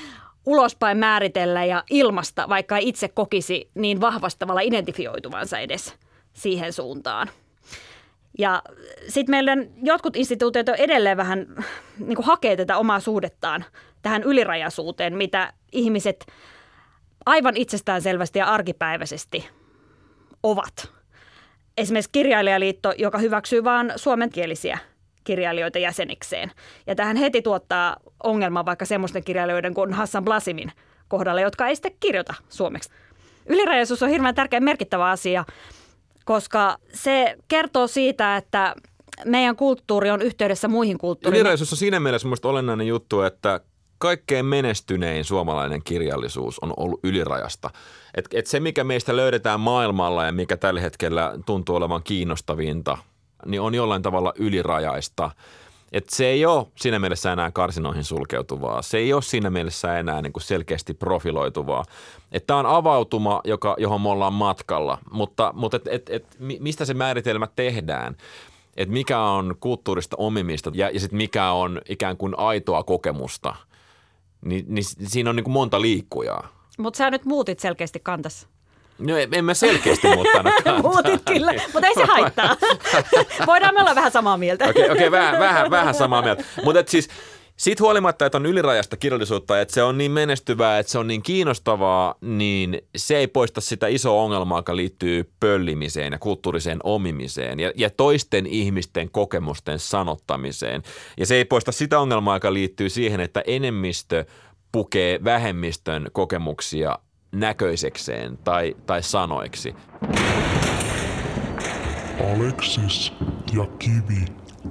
ulospäin 0.47 0.99
määritellä 0.99 1.65
ja 1.65 1.85
ilmasta, 1.91 2.49
vaikka 2.49 2.77
itse 2.77 3.09
kokisi 3.09 3.71
niin 3.75 4.01
vahvastavalla 4.01 4.61
identifioituvansa 4.61 5.59
edes 5.59 5.95
siihen 6.33 6.73
suuntaan. 6.73 7.29
Ja 8.39 8.63
sitten 9.09 9.33
meidän 9.33 9.67
jotkut 9.83 10.17
instituutiot 10.17 10.69
on 10.69 10.75
edelleen 10.75 11.17
vähän 11.17 11.47
niin 11.99 12.17
kuin 12.17 12.27
hakee 12.27 12.57
tätä 12.57 12.77
omaa 12.77 13.01
suhdettaan 13.01 13.65
tähän 14.03 14.23
ylirajaisuuteen, 14.23 15.17
mitä 15.17 15.53
ihmiset 15.73 16.27
aivan 17.27 17.57
itsestäänselvästi 17.57 18.39
ja 18.39 18.47
arkipäiväisesti 18.47 19.49
ovat. 20.43 20.93
Esimerkiksi 21.77 22.11
kirjailijaliitto, 22.13 22.93
joka 22.99 23.19
hyväksyy 23.19 23.65
vain 23.65 23.93
suomenkielisiä 23.97 24.79
kirjailijoita 25.25 25.79
jäsenikseen. 25.79 26.51
Ja 26.87 26.95
tähän 26.95 27.17
heti 27.17 27.43
tuottaa 27.43 27.97
ongelman 28.23 28.67
vaikka 28.67 28.85
semmoisten 28.85 29.25
kirjailijoiden 29.25 29.75
kuin 29.75 29.93
Hassan 29.93 30.25
Blasimin 30.25 30.73
kohdalla, 31.09 31.41
jotka 31.41 31.67
ei 31.67 31.77
sitten 31.77 31.97
kirjoita 32.01 32.35
suomeksi. 32.49 32.91
Ylirajaisuus 33.47 34.03
on 34.03 34.09
hirveän 34.09 34.35
tärkeä 34.35 34.61
merkittävä 34.61 35.11
asia, 35.11 35.45
koska 36.25 36.79
se 36.95 37.37
kertoo 37.49 37.87
siitä, 37.87 38.37
että 38.37 38.75
meidän 39.25 39.57
kulttuuri 39.57 40.11
on 40.11 40.23
yhteydessä 40.23 40.69
muihin 40.69 40.99
kulttuureihin. 40.99 41.41
Ylirajaisuus 41.41 41.73
on 41.73 41.79
siinä 41.79 42.01
mielessä 42.01 42.29
minusta 42.29 42.49
olennainen 42.49 42.87
juttu, 42.87 43.21
että 43.21 43.61
kaikkein 43.99 44.47
menestynein 44.47 45.25
suomalainen 45.25 45.83
kirjallisuus 45.85 46.59
on 46.59 46.75
ollut 46.77 47.01
ylirajasta. 47.05 47.71
Et, 48.15 48.29
et 48.35 48.47
se, 48.47 48.61
mikä 48.61 48.85
meistä 48.85 49.17
löydetään 49.17 49.61
maailmalla 49.61 50.25
ja 50.25 50.33
mikä 50.33 50.57
tällä 50.57 50.81
hetkellä 50.81 51.39
tuntuu 51.47 51.77
olevan 51.77 52.03
kiinnostavinta, 52.03 52.99
niin 53.47 53.61
on 53.61 53.75
jollain 53.75 54.03
tavalla 54.03 54.33
ylirajaista. 54.39 55.31
Et 55.93 56.09
se 56.09 56.27
ei 56.27 56.47
ole 56.47 56.67
siinä 56.77 56.99
mielessä 56.99 57.33
enää 57.33 57.51
karsinoihin 57.51 58.05
sulkeutuvaa. 58.05 58.83
Se 58.83 58.99
ei 58.99 59.13
ole 59.13 59.23
siinä 59.23 59.51
mielessä 59.51 59.99
enää 59.99 60.23
niin 60.23 60.33
kuin 60.33 60.43
selkeästi 60.43 60.95
profiloituvaa. 60.95 61.85
Tämä 62.47 62.59
on 62.59 62.67
avautuma, 62.67 63.41
joka, 63.45 63.77
johon 63.79 64.01
me 64.01 64.09
ollaan 64.09 64.33
matkalla, 64.33 64.99
mutta, 65.11 65.53
mutta 65.57 65.77
et, 65.77 65.89
et, 65.89 66.11
et, 66.11 66.37
mistä 66.61 66.85
se 66.85 66.95
määritelmä 66.95 67.49
tehdään? 67.57 68.17
Et 68.77 68.89
mikä 68.89 69.21
on 69.21 69.55
kulttuurista 69.61 70.17
omimista 70.17 70.71
ja, 70.75 70.91
ja 70.91 71.01
sit 71.01 71.13
mikä 71.13 71.51
on 71.51 71.81
ikään 71.89 72.17
kuin 72.17 72.39
aitoa 72.39 72.83
kokemusta– 72.83 73.55
niin, 74.45 74.65
niin 74.69 74.85
siinä 74.85 75.31
on 75.31 75.37
niin 75.37 75.45
kuin 75.45 75.53
monta 75.53 75.81
liikkujaa. 75.81 76.49
Mutta 76.79 76.99
sä 76.99 77.11
nyt 77.11 77.25
muutit 77.25 77.61
selkeästi 77.61 78.01
kantas. 78.01 78.49
No 79.07 79.15
en 79.33 79.45
mä 79.45 79.55
selkeästi 79.55 80.09
muuttanut 80.09 80.55
kantaa. 80.65 80.93
Muutit 80.93 81.23
kyllä, 81.27 81.53
mutta 81.73 81.87
ei 81.87 81.95
se 81.95 82.05
haittaa. 82.05 82.57
Voidaan 83.47 83.75
me 83.75 83.81
olla 83.81 83.95
vähän 83.95 84.13
samaa 84.13 84.37
mieltä. 84.37 84.69
Okei, 84.69 84.85
okay, 84.85 84.97
okay, 84.97 85.11
vähän, 85.11 85.39
vähän, 85.39 85.71
vähän 85.71 85.95
samaa 85.95 86.23
mieltä. 86.23 86.45
Mutta 86.65 86.83
siis 86.87 87.09
siitä 87.57 87.83
huolimatta, 87.83 88.27
että 88.27 88.39
on 88.39 88.47
ylirajasta 88.47 88.97
kirjallisuutta, 88.97 89.61
että 89.61 89.75
se 89.75 89.83
on 89.83 89.99
niin 89.99 90.13
menestyvää, 90.13 90.79
että 90.79 90.93
se 90.93 90.99
on 90.99 91.07
niin 91.07 91.23
kiinnostavaa, 91.23 92.15
niin 92.21 92.83
se 92.97 93.17
ei 93.17 93.27
poista 93.27 93.61
sitä 93.61 93.87
isoa 93.87 94.23
ongelmaa, 94.23 94.59
joka 94.59 94.77
liittyy 94.77 95.31
pöllimiseen 95.41 96.13
ja 96.13 96.19
kulttuuriseen 96.19 96.79
omimiseen 96.85 97.61
ja, 97.61 97.73
ja 97.77 97.91
toisten 97.91 98.47
ihmisten 98.47 99.11
kokemusten 99.11 99.79
sanottamiseen. 99.79 100.83
Ja 101.17 101.27
se 101.27 101.35
ei 101.35 101.45
poista 101.45 101.73
sitä 101.73 102.01
ongelmaa, 102.01 102.37
joka 102.37 102.53
liittyy 102.53 102.89
siihen, 102.89 103.21
että 103.21 103.43
enemmistö 103.47 104.25
pukee 104.73 105.25
vähemmistön 105.25 106.11
kokemuksia 106.13 106.99
näköisekseen 107.33 108.39
tai, 108.45 108.77
tai 108.87 109.03
sanoiksi. 109.03 109.75
Aleksis 112.35 113.13
ja 113.53 113.67
Kivi, 113.79 114.25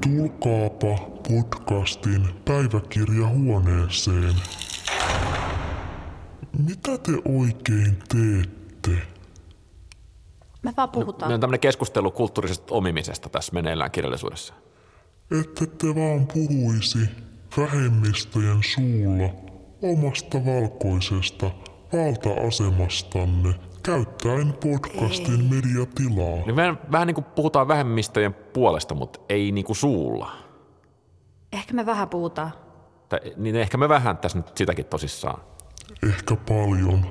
tulkaapa 0.04 0.98
podcastin 1.28 2.28
päiväkirjahuoneeseen. 2.46 4.36
Mitä 6.68 6.98
te 6.98 7.12
oikein 7.26 7.98
teette? 8.10 9.08
Me 10.64 10.74
vaan 10.78 10.90
puhutaan. 10.90 11.30
No, 11.30 11.34
on 11.36 11.42
tämmöinen 11.42 11.60
keskustelu 11.60 12.12
kulttuurisesta 12.12 12.76
omimisesta 12.76 13.30
tässä 13.30 13.54
meneillään 13.54 13.92
kirjallisuudessa. 13.92 14.54
Ette 15.42 15.66
te 15.66 15.88
vaan 15.88 16.28
puhuisi 16.28 17.00
vähemmistöjen 17.58 18.60
suulla 18.64 19.30
omasta 19.82 20.46
valkoisesta 20.46 21.52
valta-asemastanne 21.94 23.56
käyttäen 23.84 24.54
podcastin 24.54 25.44
mediatilaa. 25.44 26.46
Niin 26.46 26.56
vähän, 26.56 26.80
vähän 26.92 27.08
niin 27.08 27.16
kuin 27.16 27.26
puhutaan 27.26 27.68
vähemmistöjen 27.68 28.34
puolesta, 28.34 28.96
mutta 28.96 29.20
ei 29.30 29.52
niin 29.52 29.66
kuin 29.66 29.76
suulla. 29.76 30.32
Ehkä 31.52 31.74
me 31.74 31.86
vähän 31.86 32.10
puhutaan. 32.10 32.52
Tai, 33.10 33.20
niin 33.38 33.56
ehkä 33.56 33.78
me 33.78 33.90
vähän 33.90 34.18
tässä 34.18 34.38
nyt 34.38 34.58
sitäkin 34.58 34.86
tosissaan. 34.86 35.42
Ehkä 36.10 36.36
paljon. 36.36 37.02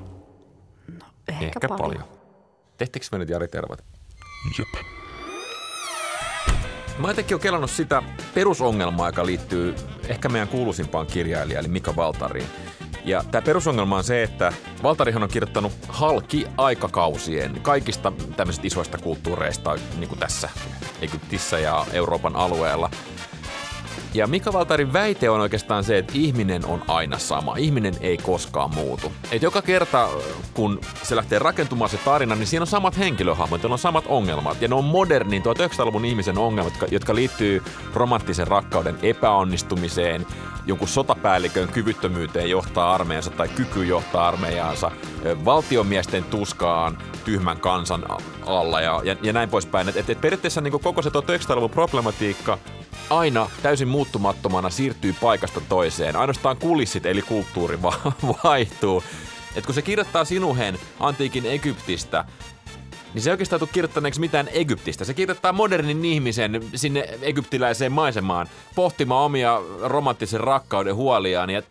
No, 1.00 1.06
ehkä, 1.28 1.44
ehkä 1.44 1.68
paljon. 1.68 1.78
paljon. 1.78 2.04
Tehtikö 2.76 3.06
me 3.12 3.18
nyt 3.18 3.28
Jari 3.28 3.48
Tervat? 3.48 3.84
Jep. 4.58 4.84
Mä 6.98 7.08
jotenkin 7.08 7.34
olen 7.34 7.42
kelannut 7.42 7.70
sitä 7.70 8.02
perusongelmaa, 8.34 9.08
joka 9.08 9.26
liittyy 9.26 9.74
ehkä 10.08 10.28
meidän 10.28 10.48
kuuluisimpaan 10.48 11.06
kirjailijaan, 11.06 11.64
eli 11.64 11.72
Mika 11.72 11.96
Valtariin. 11.96 12.46
Ja 13.04 13.24
tämä 13.30 13.42
perusongelma 13.42 13.96
on 13.96 14.04
se, 14.04 14.22
että 14.22 14.52
Valtarihan 14.82 15.22
on 15.22 15.28
kirjoittanut 15.28 15.72
halki 15.88 16.46
aikakausien 16.56 17.60
kaikista 17.62 18.12
tämmöisistä 18.36 18.66
isoista 18.66 18.98
kulttuureista, 18.98 19.78
niin 19.98 20.08
kuin 20.08 20.18
tässä 20.18 20.50
Egyptissä 21.00 21.58
ja 21.58 21.86
Euroopan 21.92 22.36
alueella. 22.36 22.90
Ja 24.14 24.26
Mika 24.26 24.52
Valtarin 24.52 24.92
väite 24.92 25.30
on 25.30 25.40
oikeastaan 25.40 25.84
se, 25.84 25.98
että 25.98 26.12
ihminen 26.16 26.66
on 26.66 26.82
aina 26.88 27.18
sama. 27.18 27.56
Ihminen 27.56 27.94
ei 28.00 28.16
koskaan 28.16 28.74
muutu. 28.74 29.12
Et 29.32 29.42
joka 29.42 29.62
kerta, 29.62 30.08
kun 30.54 30.80
se 31.02 31.16
lähtee 31.16 31.38
rakentumaan 31.38 31.90
se 31.90 31.96
tarina, 31.96 32.34
niin 32.34 32.46
siinä 32.46 32.62
on 32.62 32.66
samat 32.66 32.98
henkilöhahmot, 32.98 33.64
on 33.64 33.78
samat 33.78 34.04
ongelmat. 34.08 34.62
Ja 34.62 34.68
ne 34.68 34.74
on 34.74 34.84
modernin 34.84 35.42
1900-luvun 35.42 36.04
ihmisen 36.04 36.38
ongelmat, 36.38 36.72
jotka, 36.72 36.86
jotka 36.90 37.14
liittyy 37.14 37.62
romanttisen 37.94 38.46
rakkauden 38.46 38.98
epäonnistumiseen, 39.02 40.26
jonkun 40.66 40.88
sotapäällikön 40.88 41.68
kyvyttömyyteen 41.68 42.50
johtaa 42.50 42.94
armeijansa 42.94 43.30
tai 43.30 43.48
kyky 43.48 43.84
johtaa 43.84 44.28
armeijaansa, 44.28 44.90
valtiomiesten 45.44 46.24
tuskaan 46.24 46.98
tyhmän 47.24 47.60
kansan 47.60 48.04
alla 48.46 48.80
ja, 48.80 49.00
ja, 49.04 49.16
ja 49.22 49.32
näin 49.32 49.48
poispäin. 49.48 49.88
Et, 49.88 49.96
et, 49.96 50.10
et 50.10 50.20
periaatteessa 50.20 50.60
niin 50.60 50.80
koko 50.80 51.02
se 51.02 51.08
1900-luvun 51.10 51.70
problematiikka 51.70 52.58
aina 53.10 53.50
täysin 53.62 53.88
muuttumattomana 53.88 54.70
siirtyy 54.70 55.14
paikasta 55.20 55.60
toiseen. 55.68 56.16
Ainoastaan 56.16 56.56
kulissit 56.56 57.06
eli 57.06 57.22
kulttuuri 57.22 57.82
va- 57.82 58.12
vaihtuu. 58.44 59.02
Et 59.56 59.66
kun 59.66 59.74
se 59.74 59.82
kirjoittaa 59.82 60.24
sinuhen 60.24 60.78
antiikin 61.00 61.46
Egyptistä, 61.46 62.24
niin 63.14 63.22
se 63.22 63.30
ei 63.30 63.32
oikeastaan 63.32 63.60
tule 63.60 63.70
kirjoittaneeksi 63.72 64.20
mitään 64.20 64.48
Egyptistä. 64.52 65.04
Se 65.04 65.14
kirjoittaa 65.14 65.52
modernin 65.52 66.04
ihmisen 66.04 66.60
sinne 66.74 67.08
egyptiläiseen 67.22 67.92
maisemaan 67.92 68.46
pohtimaan 68.74 69.24
omia 69.24 69.60
romanttisen 69.82 70.40
rakkauden 70.40 70.94
huoliaan. 70.94 71.50
Ja 71.50 71.62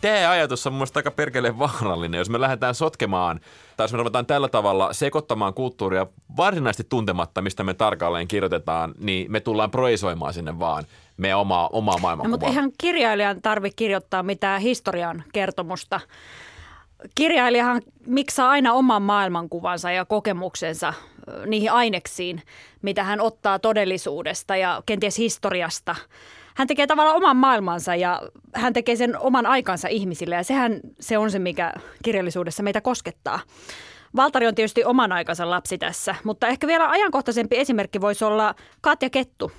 tämä 0.00 0.30
ajatus 0.30 0.66
on 0.66 0.72
mun 0.72 0.86
aika 0.94 1.10
perkeleen 1.10 1.58
vaarallinen, 1.58 2.18
jos 2.18 2.30
me 2.30 2.40
lähdetään 2.40 2.74
sotkemaan, 2.74 3.40
tai 3.76 3.84
jos 3.84 3.92
me 3.92 3.98
ruvetaan 3.98 4.26
tällä 4.26 4.48
tavalla 4.48 4.92
sekoittamaan 4.92 5.54
kulttuuria 5.54 6.06
varsinaisesti 6.36 6.84
tuntematta, 6.88 7.42
mistä 7.42 7.64
me 7.64 7.74
tarkalleen 7.74 8.28
kirjoitetaan, 8.28 8.94
niin 8.98 9.32
me 9.32 9.40
tullaan 9.40 9.70
proisoimaan 9.70 10.34
sinne 10.34 10.58
vaan 10.58 10.84
meidän 11.16 11.38
omaa, 11.38 11.68
omaa 11.72 11.94
No, 11.94 12.00
maailmankuvaa. 12.00 12.30
mutta 12.30 12.46
eihän 12.46 12.70
kirjailijan 12.78 13.42
tarvitse 13.42 13.76
kirjoittaa 13.76 14.22
mitään 14.22 14.60
historian 14.60 15.24
kertomusta. 15.32 16.00
Kirjailijahan 17.14 17.82
miksaa 18.06 18.50
aina 18.50 18.72
oman 18.72 19.02
maailmankuvansa 19.02 19.90
ja 19.90 20.04
kokemuksensa 20.04 20.94
niihin 21.46 21.72
aineksiin, 21.72 22.42
mitä 22.82 23.04
hän 23.04 23.20
ottaa 23.20 23.58
todellisuudesta 23.58 24.56
ja 24.56 24.82
kenties 24.86 25.18
historiasta. 25.18 25.96
Hän 26.56 26.68
tekee 26.68 26.86
tavallaan 26.86 27.16
oman 27.16 27.36
maailmansa 27.36 27.94
ja 27.94 28.22
hän 28.54 28.72
tekee 28.72 28.96
sen 28.96 29.18
oman 29.18 29.46
aikansa 29.46 29.88
ihmisille 29.88 30.34
ja 30.34 30.44
sehän 30.44 30.80
se 31.00 31.18
on 31.18 31.30
se, 31.30 31.38
mikä 31.38 31.72
kirjallisuudessa 32.02 32.62
meitä 32.62 32.80
koskettaa. 32.80 33.40
Valtari 34.16 34.46
on 34.46 34.54
tietysti 34.54 34.84
oman 34.84 35.12
aikansa 35.12 35.50
lapsi 35.50 35.78
tässä, 35.78 36.14
mutta 36.24 36.46
ehkä 36.46 36.66
vielä 36.66 36.90
ajankohtaisempi 36.90 37.58
esimerkki 37.58 38.00
voisi 38.00 38.24
olla 38.24 38.54
Katja 38.80 39.10
Kettu, 39.10 39.52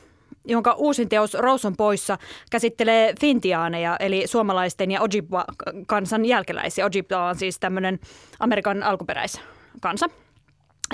jonka 0.45 0.73
uusin 0.73 1.09
teos 1.09 1.33
Rose 1.33 1.67
on 1.67 1.77
poissa 1.77 2.17
käsittelee 2.51 3.13
fintiaaneja, 3.21 3.97
eli 3.99 4.27
suomalaisten 4.27 4.91
ja 4.91 5.01
Ojibwa-kansan 5.01 6.25
jälkeläisiä. 6.25 6.85
Ojibwa 6.85 7.29
on 7.29 7.35
siis 7.35 7.59
tämmöinen 7.59 7.99
Amerikan 8.39 8.83
alkuperäiskansa. 8.83 10.05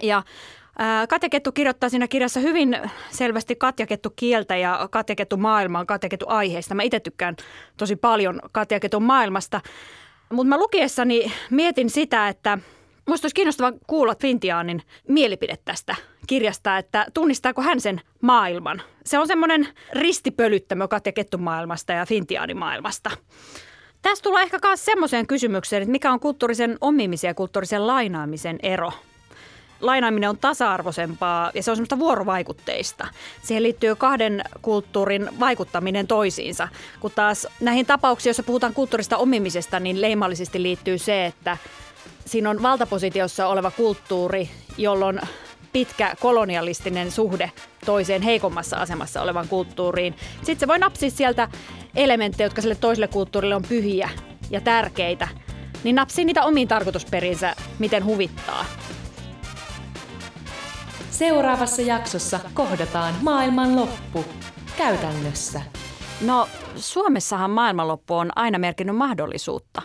Ja 0.02 0.24
Katja 1.10 1.30
Kettu 1.30 1.52
kirjoittaa 1.52 1.90
siinä 1.90 2.08
kirjassa 2.08 2.40
hyvin 2.40 2.78
selvästi 3.10 3.56
Katja 3.56 3.88
Kettu 3.88 4.10
kieltä 4.16 4.58
ja 4.58 4.88
Katja 4.92 5.16
Kettu 5.16 5.38
maailmaa, 5.38 5.86
Katja 5.86 6.10
Kettu 6.10 6.26
aiheista. 6.30 6.76
Mä 6.76 6.84
itse 6.84 7.00
tykkään 7.00 7.36
tosi 7.78 7.96
paljon 7.96 8.40
Katja 8.52 8.80
Ketun 8.80 9.04
maailmasta, 9.04 9.62
mutta 10.30 10.50
mä 10.50 10.58
lukiessani 10.58 11.32
mietin 11.50 11.90
sitä, 11.90 12.28
että 12.28 12.58
Minusta 13.06 13.26
olisi 13.26 13.36
kiinnostavaa 13.36 13.74
kuulla 13.88 14.16
Fintiaanin 14.22 14.82
mielipide 15.08 15.58
tästä 15.66 15.96
kirjasta, 16.28 16.78
että 16.78 17.06
tunnistaako 17.14 17.62
hän 17.62 17.82
sen 17.82 18.02
maailman. 18.22 18.82
Se 19.06 19.20
on 19.20 19.28
semmoinen 19.28 19.68
ristipölyttämö 19.94 20.88
Katja 20.88 21.12
Kettun 21.12 21.42
maailmasta 21.42 21.94
ja 21.94 22.06
Fintiaanin 22.06 22.58
maailmasta. 22.58 23.12
Tässä 24.02 24.24
tulee 24.24 24.44
ehkä 24.44 24.60
myös 24.64 24.86
semmoiseen 24.86 25.28
kysymykseen, 25.28 25.82
että 25.82 25.92
mikä 25.92 26.12
on 26.12 26.20
kulttuurisen 26.20 26.78
omimisen 26.82 27.28
ja 27.28 27.34
kulttuurisen 27.34 27.88
lainaamisen 27.88 28.60
ero. 28.64 28.92
Lainaaminen 29.84 30.30
on 30.30 30.38
tasa-arvoisempaa 30.38 31.52
ja 31.54 31.64
se 31.64 31.72
on 31.72 31.78
semmoista 31.78 32.00
vuorovaikutteista. 32.00 33.08
Siihen 33.42 33.64
liittyy 33.64 33.96
kahden 33.96 34.44
kulttuurin 34.62 35.30
vaikuttaminen 35.40 36.08
toisiinsa. 36.08 36.68
Kun 37.00 37.12
taas 37.16 37.48
näihin 37.60 37.86
tapauksiin, 37.86 38.30
joissa 38.30 38.44
puhutaan 38.44 38.74
kulttuurista 38.74 39.18
omimisesta, 39.18 39.80
niin 39.80 40.02
leimallisesti 40.02 40.62
liittyy 40.62 40.98
se, 40.98 41.26
että 41.26 41.58
siinä 42.26 42.50
on 42.50 42.62
valtapositiossa 42.62 43.48
oleva 43.48 43.72
kulttuuri, 43.72 44.50
jolloin 44.78 45.20
pitkä 45.74 46.14
kolonialistinen 46.20 47.12
suhde 47.12 47.52
toiseen 47.86 48.22
heikommassa 48.22 48.78
asemassa 48.78 49.22
olevan 49.22 49.48
kulttuuriin. 49.48 50.16
Sitten 50.36 50.60
se 50.60 50.68
voi 50.68 50.80
napsia 50.80 51.10
sieltä 51.10 51.48
elementtejä, 51.96 52.46
jotka 52.46 52.62
sille 52.62 52.76
toiselle 52.76 53.08
kulttuurille 53.08 53.56
on 53.56 53.64
pyhiä 53.70 54.10
ja 54.50 54.62
tärkeitä, 54.62 55.28
niin 55.84 55.96
napsii 55.96 56.26
niitä 56.26 56.44
omiin 56.44 56.68
tarkoitusperinsä, 56.68 57.56
miten 57.80 58.06
huvittaa. 58.06 58.66
Seuraavassa 61.24 61.82
jaksossa 61.82 62.40
kohdataan 62.54 63.14
maailman 63.22 63.76
loppu. 63.76 64.26
Käytännössä. 64.78 65.62
No, 66.22 66.48
Suomessahan 66.76 67.52
maailmanloppu 67.52 68.14
on 68.16 68.30
aina 68.36 68.60
merkinnyt 68.60 68.96
mahdollisuutta. 68.96 69.82